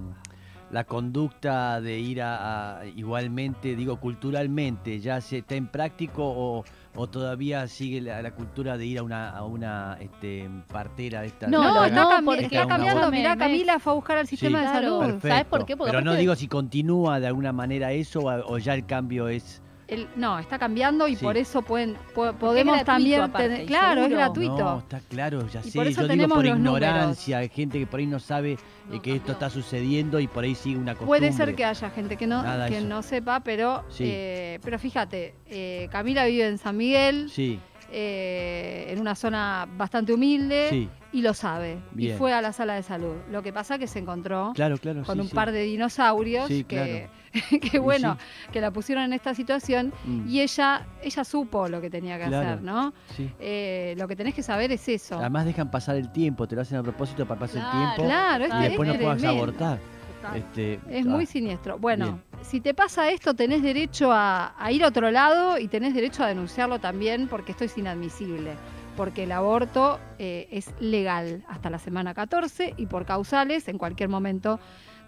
la 0.71 0.83
conducta 0.85 1.81
de 1.81 1.99
ir 1.99 2.21
a, 2.21 2.79
a- 2.79 2.85
igualmente, 2.85 3.75
digo, 3.75 3.99
culturalmente, 3.99 4.99
ya 4.99 5.19
se 5.21 5.39
está 5.39 5.55
en 5.55 5.67
práctico 5.67 6.23
o, 6.25 6.63
o 6.95 7.07
todavía 7.07 7.67
sigue 7.67 8.01
la, 8.01 8.21
la 8.21 8.31
cultura 8.31 8.77
de 8.77 8.85
ir 8.85 8.99
a 8.99 9.03
una, 9.03 9.29
a 9.31 9.43
una 9.45 9.97
este, 9.99 10.49
partera 10.71 11.21
de 11.21 11.27
esta? 11.27 11.47
No, 11.47 11.61
No, 11.63 11.85
está, 11.85 11.95
no, 12.01 12.09
cambi- 12.11 12.67
cambiando. 12.67 13.11
Mirá. 13.11 13.35
Camila 13.35 13.79
fue 13.79 13.91
a 13.91 13.95
buscar 13.95 14.17
al 14.17 14.27
sistema 14.27 14.59
de 14.61 14.65
Claro. 14.67 15.01
salud. 15.01 15.19
¿Sabes 15.21 15.45
por 15.45 15.65
qué? 15.65 15.75
Porque 15.75 15.91
Pero 15.91 16.03
no 16.03 16.15
digo 16.15 16.35
si 16.35 16.47
continúa 16.47 17.19
de 17.19 17.27
alguna 17.27 17.51
manera 17.51 17.91
eso 17.91 18.21
o, 18.21 18.53
o 18.53 18.57
ya 18.57 18.73
el 18.73 18.85
cambio 18.85 19.27
es... 19.27 19.61
El- 19.89 20.07
no, 20.15 20.37
está 20.37 20.59
cambiando 20.59 21.07
y 21.07 21.15
Sí. 21.15 21.23
por 21.25 21.35
eso 21.35 21.61
pueden, 21.63 21.95
po- 22.13 22.33
podemos 22.33 22.75
gratuito 22.75 22.85
también 22.85 23.21
aparte, 23.21 23.49
tener- 23.49 23.65
claro, 23.65 24.03
es 24.03 24.09
gratuito. 24.11 24.57
No, 24.57 24.79
está 24.79 24.99
claro, 25.09 25.47
ya 25.47 25.61
Y 25.63 25.71
sé. 25.71 25.77
por 25.77 25.87
eso 25.87 26.01
Yo 26.01 26.07
digo 26.07 26.13
tenemos 26.13 26.35
por 26.37 26.45
los 26.45 26.59
números. 26.59 26.87
ignorancia, 26.89 27.37
hay 27.39 27.49
gente 27.49 27.79
que 27.79 27.87
por 27.87 27.99
ahí 27.99 28.05
no 28.05 28.19
sabe 28.19 28.51
eh, 28.53 28.57
No, 28.91 29.01
que 29.01 29.15
esto 29.15 29.31
está 29.31 29.49
sucediendo 29.49 30.19
y 30.19 30.27
por 30.27 30.43
ahí 30.43 30.53
sigue 30.55 30.77
una 30.77 30.93
costumbre. 30.93 31.19
Puede 31.19 31.31
ser 31.33 31.55
que 31.55 31.65
haya 31.65 31.89
gente 31.89 32.17
que 32.17 32.27
no, 32.27 32.41
Nada, 32.43 32.67
que 32.67 32.77
eso. 32.77 32.87
no 32.87 33.01
sepa, 33.01 33.39
pero, 33.41 33.83
Sí. 33.89 34.03
eh, 34.07 34.59
pero 34.63 34.77
fíjate, 34.79 35.33
eh, 35.47 35.87
Camila 35.91 36.25
vive 36.25 36.47
en 36.47 36.57
San 36.59 36.77
Miguel, 36.77 37.29
Sí, 37.29 37.59
eh, 37.91 38.85
en 38.89 38.99
una 38.99 39.15
zona 39.15 39.67
bastante 39.77 40.13
humilde, 40.13 40.67
sí, 40.69 40.89
y 41.11 41.21
lo 41.21 41.33
sabe. 41.33 41.79
Bien. 41.91 42.15
Y 42.15 42.17
fue 42.17 42.33
a 42.33 42.41
la 42.41 42.53
sala 42.53 42.75
de 42.75 42.83
salud. 42.83 43.15
Lo 43.31 43.41
que 43.43 43.51
pasa 43.53 43.77
que 43.77 43.87
se 43.87 43.99
encontró 43.99 44.51
claro, 44.55 44.77
claro. 44.77 45.03
con 45.03 45.15
sí, 45.15 45.21
un 45.21 45.27
sí. 45.29 45.35
par 45.35 45.51
de 45.51 45.63
dinosaurios 45.63 46.47
Sí, 46.47 46.63
que, 46.63 47.09
que 47.71 47.79
bueno, 47.79 48.17
que 48.51 48.61
la 48.61 48.71
pusieron 48.71 49.03
en 49.05 49.13
esta 49.13 49.33
situación 49.33 49.91
Mm, 50.05 50.27
y 50.29 50.41
ella, 50.41 50.85
ella 51.01 51.23
supo 51.23 51.67
lo 51.67 51.81
que 51.81 51.89
tenía 51.89 52.17
que 52.17 52.25
Claro. 52.25 52.47
hacer, 52.49 52.61
¿no? 52.61 52.93
sí. 53.15 53.29
Eh, 53.39 53.95
lo 53.97 54.07
que 54.07 54.15
tenés 54.15 54.33
que 54.33 54.43
saber 54.43 54.71
es 54.71 54.87
eso. 54.87 55.19
Además 55.19 55.45
dejan 55.45 55.69
pasar 55.71 55.95
el 55.95 56.11
tiempo, 56.11 56.47
te 56.47 56.55
lo 56.55 56.61
hacen 56.61 56.77
a 56.77 56.83
propósito 56.83 57.25
para 57.25 57.39
pasar 57.39 57.63
el 57.65 57.71
tiempo 57.71 58.03
Claro, 58.05 58.45
y 58.45 58.47
este 58.47 58.59
después 58.69 58.87
no 58.87 58.93
es 58.95 59.01
puedas 59.01 59.23
abortar. 59.23 59.79
Este, 60.35 60.79
Es 60.89 61.05
ah, 61.05 61.09
muy 61.09 61.25
siniestro. 61.25 61.77
Bueno, 61.79 62.05
bien. 62.05 62.23
si 62.41 62.59
te 62.59 62.73
pasa 62.73 63.09
esto, 63.09 63.33
tenés 63.33 63.61
derecho 63.63 64.11
a, 64.11 64.53
a 64.61 64.71
ir 64.71 64.83
a 64.83 64.87
otro 64.87 65.09
lado 65.11 65.57
y 65.57 65.67
tenés 65.69 65.93
derecho 65.93 66.23
a 66.23 66.27
denunciarlo 66.27 66.79
también 66.79 67.27
porque 67.29 67.51
esto 67.53 67.63
es 67.63 67.77
inadmisible. 67.77 68.51
Porque 68.97 69.23
el 69.23 69.31
aborto 69.31 69.97
eh, 70.17 70.47
es 70.51 70.73
legal 70.81 71.43
hasta 71.47 71.69
la 71.69 71.79
semana 71.79 72.13
14 72.13 72.73
y 72.75 72.85
por 72.87 73.05
causales 73.05 73.67
en 73.69 73.77
cualquier 73.77 74.09
momento 74.09 74.59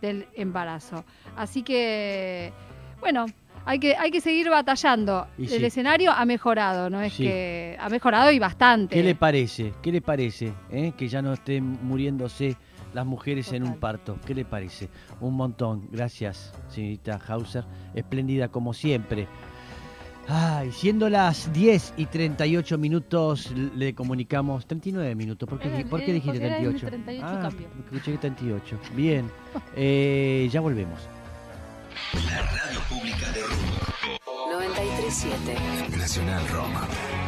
del 0.02 0.26
embarazo. 0.36 1.04
Así 1.36 1.64
que, 1.64 2.52
bueno, 3.00 3.26
hay 3.66 3.80
que, 3.80 3.96
hay 3.96 4.12
que 4.12 4.22
seguir 4.22 4.50
batallando. 4.50 5.28
Y 5.38 5.44
el 5.44 5.50
sí. 5.60 5.66
escenario 5.66 6.12
ha 6.12 6.26
mejorado, 6.26 6.90
¿no? 6.90 7.02
Es 7.02 7.14
Sí. 7.14 7.24
que 7.24 7.78
ha 7.80 7.90
mejorado 7.90 8.32
y 8.32 8.40
bastante. 8.40 8.96
¿Qué 8.96 9.04
le 9.04 9.16
parece? 9.16 9.74
¿Qué 9.82 9.92
le 9.92 10.02
parece? 10.02 10.52
eh? 10.72 10.94
Que 10.98 11.08
ya 11.08 11.22
no 11.22 11.34
estén 11.34 11.78
muriéndose 11.84 12.56
las 12.94 13.06
mujeres 13.06 13.54
en 13.54 13.64
un 13.64 13.78
parto. 13.80 14.18
¿Qué 14.26 14.34
le 14.36 14.44
parece? 14.44 14.90
Un 15.22 15.36
montón. 15.36 15.88
Gracias, 15.92 16.54
señorita 16.70 17.20
Hauser. 17.28 17.64
Espléndida 17.94 18.50
como 18.50 18.74
siempre. 18.74 19.28
Ay, 20.34 20.72
siendo 20.72 21.10
las 21.10 21.52
10 21.52 21.96
y 21.98 22.06
38 22.06 22.78
minutos, 22.78 23.52
le 23.52 23.94
comunicamos. 23.94 24.66
39 24.66 25.14
minutos. 25.14 25.50
¿Por 25.50 25.60
qué, 25.60 25.68
Era- 25.68 25.90
¿por 25.90 26.00
qué 26.00 26.12
eh, 26.12 26.14
dijiste 26.14 26.40
porque 26.40 26.46
era 26.48 26.58
en 26.58 26.64
38? 26.64 26.88
38 26.88 27.26
ah, 27.28 27.42
cambio. 27.42 27.68
escuché 27.84 28.12
que 28.14 28.18
38. 28.18 28.80
Bien. 28.96 29.30
Eh, 29.76 30.50
ya 30.52 30.62
volvemos. 30.62 31.00
La 32.14 32.42
radio 32.42 32.80
pública 32.90 33.30
de 33.32 33.42
Rock. 33.42 34.22
937 34.52 35.98
Nacional 35.98 36.48
Rock. 36.50 37.21